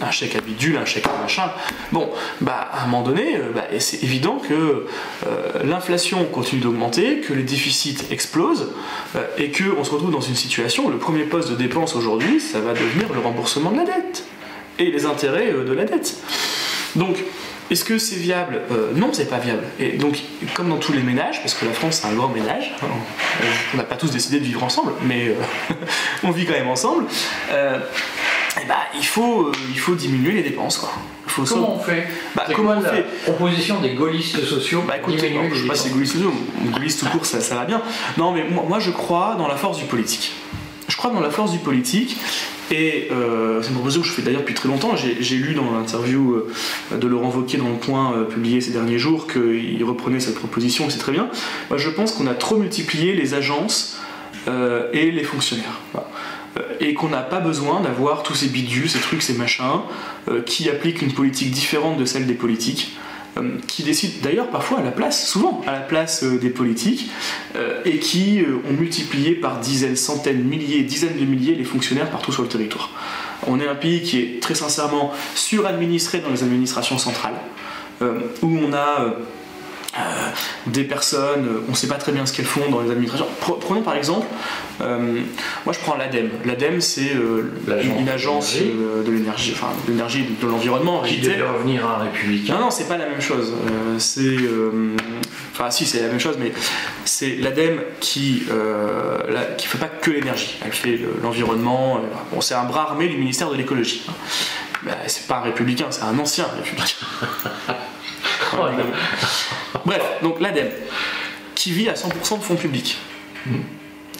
un 0.00 0.10
chèque 0.10 0.36
à 0.36 0.40
bidule, 0.40 0.76
un 0.76 0.84
chèque 0.84 1.06
à 1.06 1.22
machin. 1.22 1.50
Bon, 1.92 2.10
bah, 2.40 2.68
à 2.72 2.84
un 2.84 2.86
moment 2.86 3.02
donné, 3.02 3.36
euh, 3.36 3.52
bah, 3.54 3.64
c'est 3.78 4.02
évident 4.02 4.38
que 4.38 4.86
euh, 5.26 5.64
l'inflation 5.64 6.24
continue 6.24 6.60
d'augmenter, 6.60 7.20
que 7.20 7.32
les 7.32 7.42
déficits 7.42 7.98
explosent, 8.10 8.72
euh, 9.16 9.26
et 9.36 9.50
qu'on 9.50 9.84
se 9.84 9.90
retrouve 9.90 10.12
dans 10.12 10.20
une 10.20 10.34
situation 10.34 10.86
où 10.86 10.90
le 10.90 10.98
premier 10.98 11.24
poste 11.24 11.50
de 11.50 11.56
dépense 11.56 11.96
aujourd'hui, 11.96 12.40
ça 12.40 12.60
va 12.60 12.72
devenir 12.72 13.12
le 13.12 13.20
remboursement 13.20 13.70
de 13.70 13.78
la 13.78 13.84
dette 13.84 14.24
et 14.78 14.90
les 14.90 15.06
intérêts 15.06 15.52
de 15.52 15.72
la 15.72 15.84
dette. 15.84 16.16
Donc, 16.94 17.16
est-ce 17.70 17.84
que 17.84 17.98
c'est 17.98 18.16
viable? 18.16 18.62
Non, 18.94 19.10
c'est 19.12 19.28
pas 19.28 19.38
viable. 19.38 19.64
Et 19.78 19.98
donc, 19.98 20.18
comme 20.54 20.70
dans 20.70 20.78
tous 20.78 20.92
les 20.92 21.02
ménages, 21.02 21.42
parce 21.42 21.52
que 21.52 21.66
la 21.66 21.72
France 21.72 22.00
c'est 22.00 22.08
un 22.08 22.14
grand 22.14 22.28
ménage, 22.28 22.74
hein, 22.82 22.86
on 23.74 23.76
n'a 23.76 23.82
pas 23.82 23.96
tous 23.96 24.10
décidé 24.10 24.38
de 24.38 24.44
vivre 24.44 24.62
ensemble, 24.64 24.92
mais 25.02 25.34
on 26.22 26.30
vit 26.30 26.46
quand 26.46 26.54
même 26.54 26.68
ensemble. 26.68 27.04
Eh 28.60 28.66
bah, 28.66 28.76
il, 28.94 29.04
faut, 29.04 29.42
euh, 29.42 29.52
il 29.70 29.78
faut 29.78 29.94
diminuer 29.94 30.32
les 30.32 30.42
dépenses. 30.42 30.78
Quoi. 30.78 30.90
comment 31.46 31.76
on 31.76 31.78
fait 31.78 32.06
bah, 32.34 32.44
Comment 32.54 32.76
on 32.78 32.82
fait 32.82 33.06
Proposition 33.24 33.80
des 33.80 33.94
gaullistes 33.94 34.44
sociaux. 34.44 34.82
Bah, 34.86 34.96
écoute, 34.98 35.14
non, 35.14 35.48
je 35.52 35.62
sais 35.62 35.68
pas 35.68 35.74
si 35.74 35.88
c'est 35.88 35.94
gaullistes 35.94 36.14
sociaux, 36.14 36.32
gaullistes 36.72 37.00
tout 37.00 37.06
court, 37.06 37.26
ça, 37.26 37.40
ça 37.40 37.54
va 37.54 37.64
bien. 37.64 37.82
Non, 38.16 38.32
mais 38.32 38.44
moi, 38.44 38.64
moi, 38.68 38.78
je 38.78 38.90
crois 38.90 39.36
dans 39.38 39.48
la 39.48 39.56
force 39.56 39.78
du 39.78 39.84
politique. 39.84 40.32
Je 40.88 40.96
crois 40.96 41.10
dans 41.10 41.20
la 41.20 41.30
force 41.30 41.52
du 41.52 41.58
politique. 41.58 42.16
Et 42.70 43.08
euh, 43.10 43.62
c'est 43.62 43.68
une 43.68 43.74
proposition 43.74 44.02
que 44.02 44.08
je 44.08 44.12
fais 44.12 44.22
d'ailleurs 44.22 44.40
depuis 44.40 44.54
très 44.54 44.68
longtemps. 44.68 44.94
J'ai 44.96 45.36
lu 45.36 45.54
dans 45.54 45.70
l'interview 45.72 46.34
euh, 46.34 46.96
de 46.96 47.06
Laurent 47.06 47.30
Wauquiez 47.30 47.58
dans 47.58 47.68
le 47.68 47.76
point 47.76 48.12
euh, 48.12 48.24
publié 48.24 48.60
ces 48.60 48.72
derniers 48.72 48.98
jours 48.98 49.26
qu'il 49.26 49.82
reprenait 49.84 50.20
cette 50.20 50.34
proposition 50.34 50.86
et 50.86 50.90
c'est 50.90 50.98
très 50.98 51.12
bien. 51.12 51.30
Moi, 51.70 51.78
je 51.78 51.88
pense 51.88 52.12
qu'on 52.12 52.26
a 52.26 52.34
trop 52.34 52.56
multiplié 52.56 53.14
les 53.14 53.34
agences 53.34 53.98
et 54.94 55.10
les 55.10 55.24
fonctionnaires. 55.24 55.78
Et 56.80 56.94
qu'on 56.94 57.08
n'a 57.08 57.22
pas 57.22 57.40
besoin 57.40 57.80
d'avoir 57.80 58.22
tous 58.22 58.34
ces 58.34 58.48
bidules, 58.48 58.88
ces 58.88 59.00
trucs, 59.00 59.22
ces 59.22 59.34
machins, 59.34 59.80
euh, 60.28 60.42
qui 60.42 60.68
appliquent 60.68 61.02
une 61.02 61.12
politique 61.12 61.50
différente 61.50 61.98
de 61.98 62.04
celle 62.04 62.26
des 62.26 62.34
politiques 62.34 62.96
euh, 63.36 63.58
qui 63.66 63.82
décident 63.82 64.14
d'ailleurs 64.22 64.48
parfois 64.48 64.78
à 64.78 64.82
la 64.82 64.90
place, 64.90 65.28
souvent 65.28 65.62
à 65.66 65.72
la 65.72 65.80
place 65.80 66.24
des 66.24 66.50
politiques, 66.50 67.10
et 67.84 67.98
qui 67.98 68.42
ont 68.68 68.72
multiplié 68.72 69.32
par 69.32 69.60
dizaines, 69.60 69.96
centaines, 69.96 70.42
milliers, 70.42 70.82
dizaines 70.82 71.18
de 71.18 71.24
milliers 71.24 71.54
les 71.54 71.64
fonctionnaires 71.64 72.10
partout 72.10 72.32
sur 72.32 72.42
le 72.42 72.48
territoire. 72.48 72.90
On 73.46 73.60
est 73.60 73.68
un 73.68 73.74
pays 73.74 74.02
qui 74.02 74.20
est 74.20 74.42
très 74.42 74.54
sincèrement 74.54 75.12
suradministré 75.34 76.20
dans 76.20 76.30
les 76.30 76.42
administrations 76.42 76.98
centrales, 76.98 77.38
où 78.00 78.58
on 78.58 78.72
a 78.72 79.16
euh, 79.98 80.30
des 80.66 80.84
personnes, 80.84 81.46
euh, 81.46 81.64
on 81.66 81.72
ne 81.72 81.76
sait 81.76 81.88
pas 81.88 81.96
très 81.96 82.12
bien 82.12 82.24
ce 82.26 82.32
qu'elles 82.32 82.46
font 82.46 82.70
dans 82.70 82.80
les 82.80 82.90
administrations. 82.90 83.26
Prenons 83.40 83.82
par 83.82 83.96
exemple, 83.96 84.26
euh, 84.80 85.20
moi 85.64 85.72
je 85.72 85.78
prends 85.80 85.96
l'ADEME. 85.96 86.30
L'ADEME 86.44 86.80
c'est 86.80 87.12
une 87.66 88.08
agence 88.08 88.56
de 88.56 89.10
l'énergie, 89.10 89.52
enfin 89.54 89.70
de 89.86 89.92
l'énergie 89.92 90.26
de 90.40 90.46
l'environnement. 90.46 91.02
Qui 91.02 91.18
devait 91.18 91.42
revenir 91.42 91.86
à 91.86 91.96
un 91.96 92.04
républicain. 92.04 92.54
Non, 92.54 92.66
non, 92.66 92.70
c'est 92.70 92.88
pas 92.88 92.96
la 92.96 93.06
même 93.06 93.20
chose. 93.20 93.52
c'est, 93.98 94.36
enfin 95.52 95.70
si, 95.70 95.86
c'est 95.86 96.00
la 96.02 96.08
même 96.08 96.20
chose, 96.20 96.36
mais 96.38 96.52
c'est 97.04 97.36
l'ADEME 97.36 97.80
qui 98.00 98.44
ne 98.48 99.56
qui 99.56 99.66
fait 99.66 99.78
pas 99.78 99.88
que 99.88 100.10
l'énergie. 100.10 100.56
Elle 100.64 100.72
fait 100.72 100.98
l'environnement. 101.22 102.00
bon, 102.32 102.40
c'est 102.40 102.54
un 102.54 102.64
bras 102.64 102.82
armé 102.82 103.08
du 103.08 103.16
ministère 103.16 103.50
de 103.50 103.56
l'écologie. 103.56 104.02
Bah, 104.84 104.92
c'est 105.06 105.26
pas 105.26 105.38
un 105.38 105.42
républicain, 105.42 105.86
c'est 105.90 106.02
un 106.02 106.18
ancien 106.18 106.46
républicain. 106.56 107.06
Bref, 109.84 110.02
donc 110.22 110.40
l'ADEME, 110.40 110.70
qui 111.54 111.72
vit 111.72 111.88
à 111.88 111.94
100% 111.94 112.38
de 112.38 112.42
fonds 112.42 112.56
publics, 112.56 112.98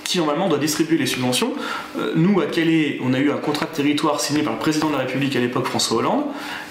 qui 0.05 0.19
normalement 0.19 0.49
doit 0.49 0.59
distribuer 0.59 0.97
les 0.97 1.07
subventions. 1.07 1.53
Euh, 1.99 2.13
nous, 2.17 2.41
à 2.41 2.47
Calais, 2.47 2.99
on 3.03 3.13
a 3.13 3.19
eu 3.19 3.31
un 3.31 3.37
contrat 3.37 3.67
de 3.67 3.75
territoire 3.75 4.21
signé 4.21 4.43
par 4.43 4.55
le 4.55 4.59
président 4.59 4.89
de 4.89 4.95
la 4.95 5.01
République 5.01 5.37
à 5.37 5.41
l'époque, 5.41 5.67
François 5.67 5.99
Hollande, 5.99 6.25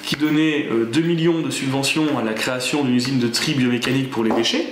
qui 0.04 0.16
donnait 0.16 0.64
2 0.64 1.00
euh, 1.00 1.04
millions 1.06 1.42
de 1.42 1.52
subventions 1.52 2.18
à 2.18 2.24
la 2.24 2.34
création 2.34 2.84
d'une 2.84 2.96
usine 2.96 3.20
de 3.20 3.28
tri 3.28 3.54
biomécanique 3.54 4.10
pour 4.10 4.24
les 4.24 4.32
déchets. 4.32 4.66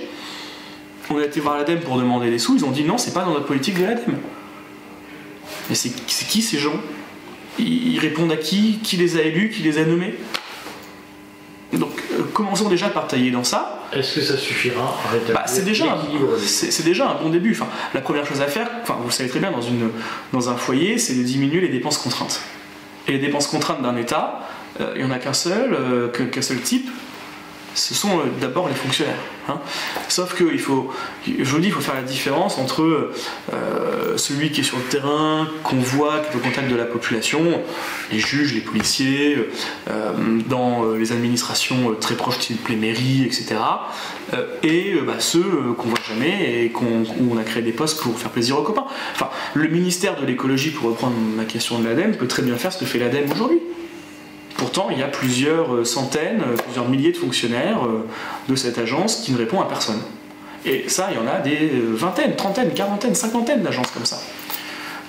On 1.10 1.18
a 1.18 1.24
été 1.24 1.38
voir 1.38 1.56
l'ADEME 1.56 1.80
pour 1.80 1.96
demander 1.96 2.30
des 2.30 2.40
sous, 2.40 2.56
ils 2.56 2.64
ont 2.64 2.72
dit 2.72 2.82
non, 2.82 2.98
c'est 2.98 3.14
pas 3.14 3.24
dans 3.24 3.32
notre 3.32 3.46
politique 3.46 3.78
de 3.78 3.84
l'ADEME. 3.84 4.16
Mais 5.68 5.74
c'est 5.76 5.90
qui 5.90 6.42
ces 6.42 6.58
gens? 6.58 6.80
Ils 7.58 7.98
répondent 7.98 8.32
à 8.32 8.36
qui? 8.36 8.80
Qui 8.82 8.96
les 8.96 9.16
a 9.16 9.22
élus? 9.22 9.50
Qui 9.50 9.62
les 9.62 9.78
a 9.78 9.84
nommés? 9.84 10.14
Donc 11.72 12.02
euh, 12.12 12.22
commençons 12.32 12.68
déjà 12.68 12.88
par 12.88 13.06
tailler 13.06 13.30
dans 13.30 13.44
ça. 13.44 13.80
Est-ce 13.92 14.16
que 14.16 14.20
ça 14.20 14.36
suffira 14.36 14.82
à 14.82 15.32
bah, 15.32 15.44
c'est 15.46 15.64
déjà, 15.64 15.98
c'est, 16.44 16.84
déjà 16.84 17.10
un 17.10 17.14
bon 17.22 17.30
début. 17.30 17.52
Enfin, 17.52 17.66
la 17.94 18.00
première 18.00 18.26
chose 18.26 18.40
à 18.40 18.46
faire, 18.46 18.68
enfin, 18.82 18.96
vous 19.00 19.08
le 19.08 19.12
savez 19.12 19.28
très 19.28 19.40
bien, 19.40 19.50
dans, 19.50 19.60
une, 19.60 19.90
dans 20.32 20.48
un 20.48 20.56
foyer, 20.56 20.98
c'est 20.98 21.14
de 21.14 21.22
diminuer 21.22 21.60
les 21.60 21.68
dépenses 21.68 21.98
contraintes. 21.98 22.40
Et 23.08 23.12
les 23.12 23.18
dépenses 23.18 23.46
contraintes 23.46 23.82
d'un 23.82 23.96
État, 23.96 24.40
euh, 24.80 24.92
il 24.96 25.04
n'y 25.04 25.10
en 25.10 25.12
a 25.12 25.18
qu'un 25.18 25.32
seul, 25.32 25.72
euh, 25.72 26.08
qu'un 26.08 26.42
seul 26.42 26.60
type, 26.60 26.88
ce 27.76 27.94
sont 27.94 28.20
d'abord 28.40 28.68
les 28.68 28.74
fonctionnaires. 28.74 29.14
Hein. 29.48 29.60
Sauf 30.08 30.34
que 30.34 30.44
il 30.52 30.58
faut, 30.58 30.90
je 31.26 31.44
vous 31.44 31.60
dis, 31.60 31.68
il 31.68 31.72
faut 31.72 31.80
faire 31.80 31.94
la 31.94 32.02
différence 32.02 32.58
entre 32.58 33.12
euh, 33.52 34.16
celui 34.16 34.50
qui 34.50 34.62
est 34.62 34.64
sur 34.64 34.78
le 34.78 34.84
terrain, 34.84 35.46
qu'on 35.62 35.76
voit, 35.76 36.20
qui 36.20 36.32
est 36.32 36.36
au 36.36 36.42
contact 36.42 36.70
de 36.70 36.74
la 36.74 36.86
population, 36.86 37.42
les 38.10 38.18
juges, 38.18 38.54
les 38.54 38.60
policiers, 38.60 39.48
euh, 39.90 40.12
dans 40.48 40.84
euh, 40.84 40.96
les 40.96 41.12
administrations 41.12 41.94
très 42.00 42.14
proches, 42.14 42.38
type 42.38 42.66
les 42.68 42.76
mairies, 42.76 43.24
etc. 43.24 43.56
et 44.62 44.94
bah, 45.06 45.20
ceux 45.20 45.44
qu'on 45.76 45.88
voit 45.88 45.98
jamais 46.08 46.64
et 46.64 46.72
où 46.74 47.32
on 47.32 47.38
a 47.38 47.44
créé 47.44 47.62
des 47.62 47.72
postes 47.72 48.00
pour 48.00 48.18
faire 48.18 48.30
plaisir 48.30 48.58
aux 48.58 48.62
copains. 48.62 48.86
Enfin, 49.14 49.28
le 49.54 49.68
ministère 49.68 50.18
de 50.20 50.26
l'écologie, 50.26 50.70
pour 50.70 50.88
reprendre 50.88 51.14
ma 51.36 51.44
question 51.44 51.78
de 51.78 51.86
l'ADEME, 51.86 52.16
peut 52.16 52.26
très 52.26 52.42
bien 52.42 52.56
faire 52.56 52.72
ce 52.72 52.78
que 52.78 52.86
fait 52.86 52.98
l'ADEME 52.98 53.30
aujourd'hui. 53.30 53.60
Pourtant, 54.56 54.88
il 54.90 54.98
y 54.98 55.02
a 55.02 55.08
plusieurs 55.08 55.74
euh, 55.74 55.84
centaines, 55.84 56.40
euh, 56.40 56.56
plusieurs 56.56 56.88
milliers 56.88 57.12
de 57.12 57.16
fonctionnaires 57.16 57.84
euh, 57.84 58.06
de 58.48 58.56
cette 58.56 58.78
agence 58.78 59.16
qui 59.16 59.32
ne 59.32 59.38
répondent 59.38 59.62
à 59.62 59.68
personne. 59.68 60.00
Et 60.64 60.88
ça, 60.88 61.08
il 61.10 61.16
y 61.16 61.20
en 61.20 61.26
a 61.26 61.40
des 61.40 61.70
vingtaines, 61.92 62.34
trentaines, 62.34 62.72
quarantaines, 62.72 63.14
cinquantaines 63.14 63.62
d'agences 63.62 63.90
comme 63.92 64.06
ça. 64.06 64.18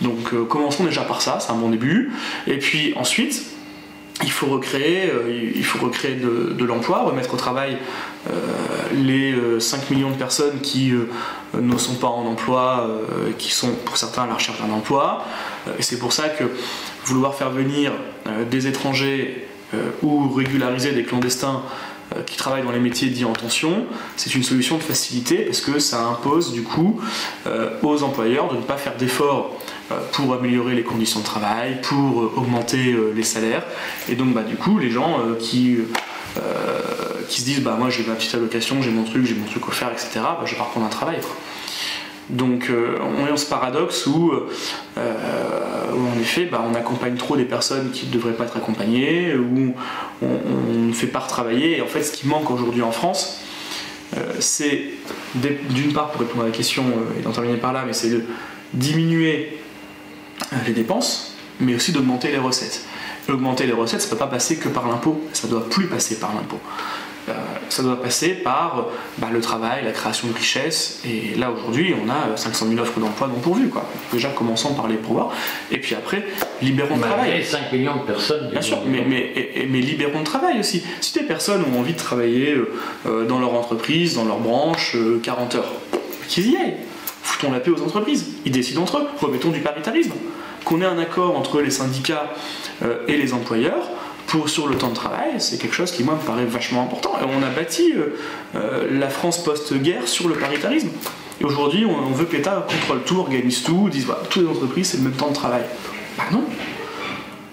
Donc 0.02 0.32
commençons 0.48 0.84
déjà 0.84 1.02
par 1.02 1.24
ça, 1.24 1.40
c'est 1.40 1.52
un 1.52 1.56
bon 1.56 1.70
début. 1.70 2.12
Et 2.46 2.60
puis 2.60 2.94
ensuite, 2.96 3.44
il 4.24 4.32
faut 4.32 4.48
recréer, 4.48 5.12
recréer 5.80 6.16
de, 6.16 6.66
l'emploi, 6.66 7.04
remettre 7.04 7.34
au 7.34 7.38
travail 7.38 7.78
les 8.94 9.36
5 9.60 9.92
millions 9.92 10.10
de 10.10 10.16
personnes 10.16 10.60
qui 10.62 10.92
ne 11.54 11.78
sont 11.78 11.96
pas 11.96 12.08
en 12.08 12.26
emploi, 12.26 12.90
qui 13.38 13.52
sont 13.52 13.72
pour 13.86 13.96
certains 13.98 14.24
à 14.24 14.28
la 14.28 14.34
recherche 14.34 14.60
d'un 14.60 14.74
emploi. 14.74 15.24
c'est 15.80 16.00
pour 16.00 16.14
ça 16.14 16.30
que 16.30 16.46
vouloir 17.08 17.36
faire 17.36 17.50
venir 17.50 17.94
euh, 18.28 18.46
des 18.46 18.68
étrangers 18.68 19.48
euh, 19.74 19.90
ou 20.02 20.30
régulariser 20.30 20.92
des 20.92 21.04
clandestins 21.04 21.62
euh, 22.16 22.22
qui 22.24 22.38
travaillent 22.38 22.64
dans 22.64 22.72
les 22.72 22.80
métiers 22.80 23.10
dits 23.10 23.26
en 23.26 23.34
tension, 23.34 23.86
c'est 24.16 24.36
une 24.36 24.44
solution 24.44 24.78
de 24.78 24.84
facilité 24.84 25.38
parce 25.38 25.62
que 25.62 25.80
ça 25.80 26.04
impose 26.06 26.54
du 26.54 26.64
coup 26.64 27.00
aux 27.84 28.04
employeurs 28.04 28.50
de 28.50 28.58
ne 28.58 28.62
pas 28.62 28.78
faire 28.78 28.96
d'efforts 28.96 29.58
pour 30.12 30.34
améliorer 30.34 30.76
les 30.76 30.84
conditions 30.84 31.22
de 31.22 31.26
travail, 31.26 31.80
pour 31.82 32.38
augmenter 32.38 32.96
les 33.16 33.24
salaires. 33.24 33.64
Et 34.10 34.16
donc 34.16 34.34
bah, 34.34 34.44
du 34.44 34.56
coup 34.56 34.80
les 34.80 34.90
gens 34.90 35.20
qui, 35.40 35.78
qui 37.30 37.42
se 37.42 37.46
disent 37.46 37.62
bah 37.62 37.76
moi 37.80 37.90
j'ai 37.90 38.04
ma 38.04 38.16
petite 38.16 38.34
allocation, 38.36 38.82
j'ai 38.82 38.92
mon 38.92 39.04
truc, 39.04 39.26
j'ai 39.26 39.36
mon 39.36 39.46
truc 39.46 39.68
offert, 39.68 39.92
etc. 39.92 40.10
Bah, 40.16 40.42
je 40.46 40.52
vais 40.52 40.58
pas 40.58 40.66
reprendre 40.66 40.86
un 40.86 40.90
travail. 40.90 41.20
Donc 42.30 42.70
euh, 42.70 42.98
on 43.02 43.26
est 43.26 43.30
dans 43.30 43.38
ce 43.38 43.46
paradoxe 43.46 44.06
où, 44.06 44.32
euh, 44.32 45.92
en 45.94 46.20
effet 46.20 46.46
bah, 46.46 46.64
on 46.70 46.76
accompagne 46.76 47.16
trop 47.16 47.38
des 47.38 47.46
personnes 47.46 47.92
qui 47.92 48.08
ne 48.08 48.12
devraient 48.12 48.34
pas 48.34 48.44
être 48.44 48.58
accompagnées, 48.58 49.34
où 49.36 49.74
on 50.22 50.74
ne 50.74 50.94
fait 50.94 51.08
pas 51.08 51.20
retravailler. 51.20 51.78
Et 51.78 51.82
en 51.82 51.88
fait 51.88 52.04
ce 52.04 52.12
qui 52.12 52.28
manque 52.28 52.52
aujourd'hui 52.52 52.82
en 52.82 52.92
France, 52.92 53.42
euh, 54.18 54.34
c'est 54.40 54.82
d'une 55.36 55.94
part 55.94 56.12
pour 56.12 56.22
répondre 56.22 56.44
à 56.44 56.48
la 56.48 56.52
question 56.52 56.84
et 57.18 57.22
d'en 57.22 57.32
terminer 57.32 57.58
par 57.58 57.72
là, 57.72 57.84
mais 57.86 57.94
c'est 57.94 58.10
de 58.10 58.24
diminuer 58.74 59.58
les 60.66 60.74
dépenses, 60.74 61.34
mais 61.60 61.76
aussi 61.76 61.92
d'augmenter 61.92 62.30
les 62.30 62.38
recettes. 62.38 62.86
augmenter 63.30 63.66
les 63.66 63.74
recettes, 63.74 64.02
ça 64.02 64.08
ne 64.08 64.12
peut 64.12 64.18
pas 64.18 64.28
passer 64.28 64.58
que 64.58 64.70
par 64.70 64.88
l'impôt, 64.88 65.22
ça 65.34 65.48
ne 65.48 65.52
doit 65.52 65.70
plus 65.70 65.88
passer 65.88 66.20
par 66.20 66.34
l'impôt. 66.34 66.60
Euh, 67.30 67.34
ça 67.68 67.84
doit 67.84 68.02
passer 68.02 68.30
par 68.30 68.88
bah, 69.18 69.28
le 69.32 69.42
travail, 69.42 69.84
la 69.84 69.92
création 69.92 70.30
de 70.30 70.34
richesses. 70.34 71.02
Et 71.06 71.36
là, 71.36 71.52
aujourd'hui, 71.52 71.94
on 71.94 72.10
a 72.10 72.38
500 72.38 72.68
000 72.70 72.80
offres 72.80 73.00
d'emploi 73.00 73.28
non 73.28 73.40
pourvues. 73.40 73.68
Quoi. 73.68 73.86
Déjà, 74.14 74.30
commençons 74.30 74.74
par 74.74 74.88
les 74.88 74.96
pourvoir. 74.96 75.32
Et 75.70 75.78
puis 75.78 75.94
après, 75.96 76.26
libérons 76.62 76.96
le 76.96 77.02
travail. 77.02 77.44
5 77.44 77.74
millions 77.74 77.98
de 77.98 78.02
personnes. 78.04 78.50
Bien 78.50 78.62
sûr, 78.62 78.78
mais, 78.88 79.04
mais, 79.06 79.80
libérons 79.80 80.20
le 80.20 80.26
travail 80.26 80.60
aussi. 80.60 80.84
Si 81.02 81.14
des 81.20 81.26
personnes 81.26 81.64
ont 81.74 81.80
envie 81.80 81.94
de 81.94 81.98
travailler 81.98 82.54
euh, 82.54 82.74
euh, 83.06 83.26
dans 83.26 83.40
leur 83.40 83.54
entreprise, 83.54 84.16
dans 84.16 84.26
leur 84.26 84.40
branche, 84.40 84.96
40 85.24 85.56
heures, 85.56 85.72
qu'ils 86.30 86.52
y 86.52 86.58
aillent. 86.58 86.76
Foutons 87.38 87.52
la 87.52 87.60
paix 87.60 87.72
aux 87.72 87.82
entreprises. 87.82 88.26
Ils 88.46 88.52
décident 88.52 88.82
entre 88.82 88.98
eux. 88.98 89.08
Remettons 89.22 89.50
du 89.50 89.60
paritarisme. 89.60 90.14
Qu'on 90.66 90.82
ait 90.82 90.86
un 90.86 90.98
accord 90.98 91.38
entre 91.38 91.62
les 91.62 91.70
syndicats 91.70 92.34
et 93.08 93.16
les 93.16 93.34
employeurs 93.34 93.90
pour, 94.28 94.50
sur 94.50 94.68
le 94.68 94.78
temps 94.78 94.90
de 94.90 94.96
travail, 94.96 95.36
c'est 95.40 95.58
quelque 95.58 95.74
chose 95.74 95.92
qui, 95.92 96.04
moi, 96.04 96.16
me 96.16 96.26
paraît 96.26 96.46
vachement 96.46 96.84
important. 96.84 97.14
Et 97.20 97.26
on 97.26 97.42
a 97.42 97.50
bâti 97.50 97.94
euh, 97.96 98.18
euh, 98.56 99.00
la 99.00 99.10
France 99.10 99.44
post-guerre 99.44 100.08
sur 100.08 100.28
le 100.28 100.36
paritarisme. 100.36 100.90
Et 101.40 101.46
aujourd'hui, 101.46 101.86
on, 101.86 102.12
veut 102.12 102.26
que 102.26 102.36
l'État 102.36 102.68
contrôle 102.70 103.04
tout, 103.04 103.20
organise 103.20 103.64
tout, 103.64 103.90
dise 103.90 104.06
voilà, 104.06 104.22
toutes 104.30 104.44
les 104.44 104.50
entreprises, 104.50 104.90
c'est 104.90 104.98
le 104.98 105.04
même 105.04 105.14
temps 105.14 105.30
de 105.30 105.36
travail. 105.36 105.64
Bah 106.18 106.26
non 106.32 106.44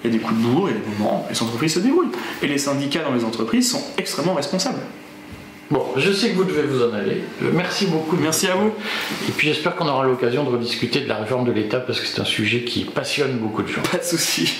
Il 0.02 0.10
y 0.10 0.14
a 0.14 0.18
des 0.18 0.22
coups 0.22 0.40
de 0.40 0.46
bourre, 0.46 0.70
il 0.70 0.76
y 0.76 0.76
a 0.76 0.80
des 0.80 0.98
moments, 0.98 1.26
les 1.30 1.42
entreprises 1.42 1.74
se 1.74 1.80
débrouillent. 1.80 2.10
Et 2.42 2.48
les 2.48 2.58
syndicats 2.58 3.04
dans 3.04 3.14
les 3.14 3.24
entreprises 3.24 3.70
sont 3.70 3.82
extrêmement 3.96 4.34
responsables. 4.34 4.80
Bon, 5.70 5.86
je 5.96 6.12
sais 6.12 6.30
que 6.30 6.36
vous 6.36 6.44
devez 6.44 6.62
vous 6.62 6.82
en 6.82 6.92
aller. 6.92 7.22
Euh, 7.42 7.50
merci 7.52 7.86
beaucoup. 7.86 8.16
Merci 8.16 8.48
à 8.48 8.54
vous. 8.54 8.72
Et 9.28 9.32
puis 9.32 9.48
j'espère 9.48 9.74
qu'on 9.76 9.88
aura 9.88 10.04
l'occasion 10.04 10.44
de 10.44 10.50
rediscuter 10.50 11.00
de 11.00 11.08
la 11.08 11.16
réforme 11.16 11.46
de 11.46 11.52
l'État 11.52 11.80
parce 11.80 12.00
que 12.00 12.06
c'est 12.06 12.20
un 12.20 12.26
sujet 12.26 12.62
qui 12.62 12.84
passionne 12.84 13.38
beaucoup 13.38 13.62
de 13.62 13.68
gens. 13.68 13.82
Pas 13.90 13.98
de 13.98 14.04
soucis. 14.04 14.58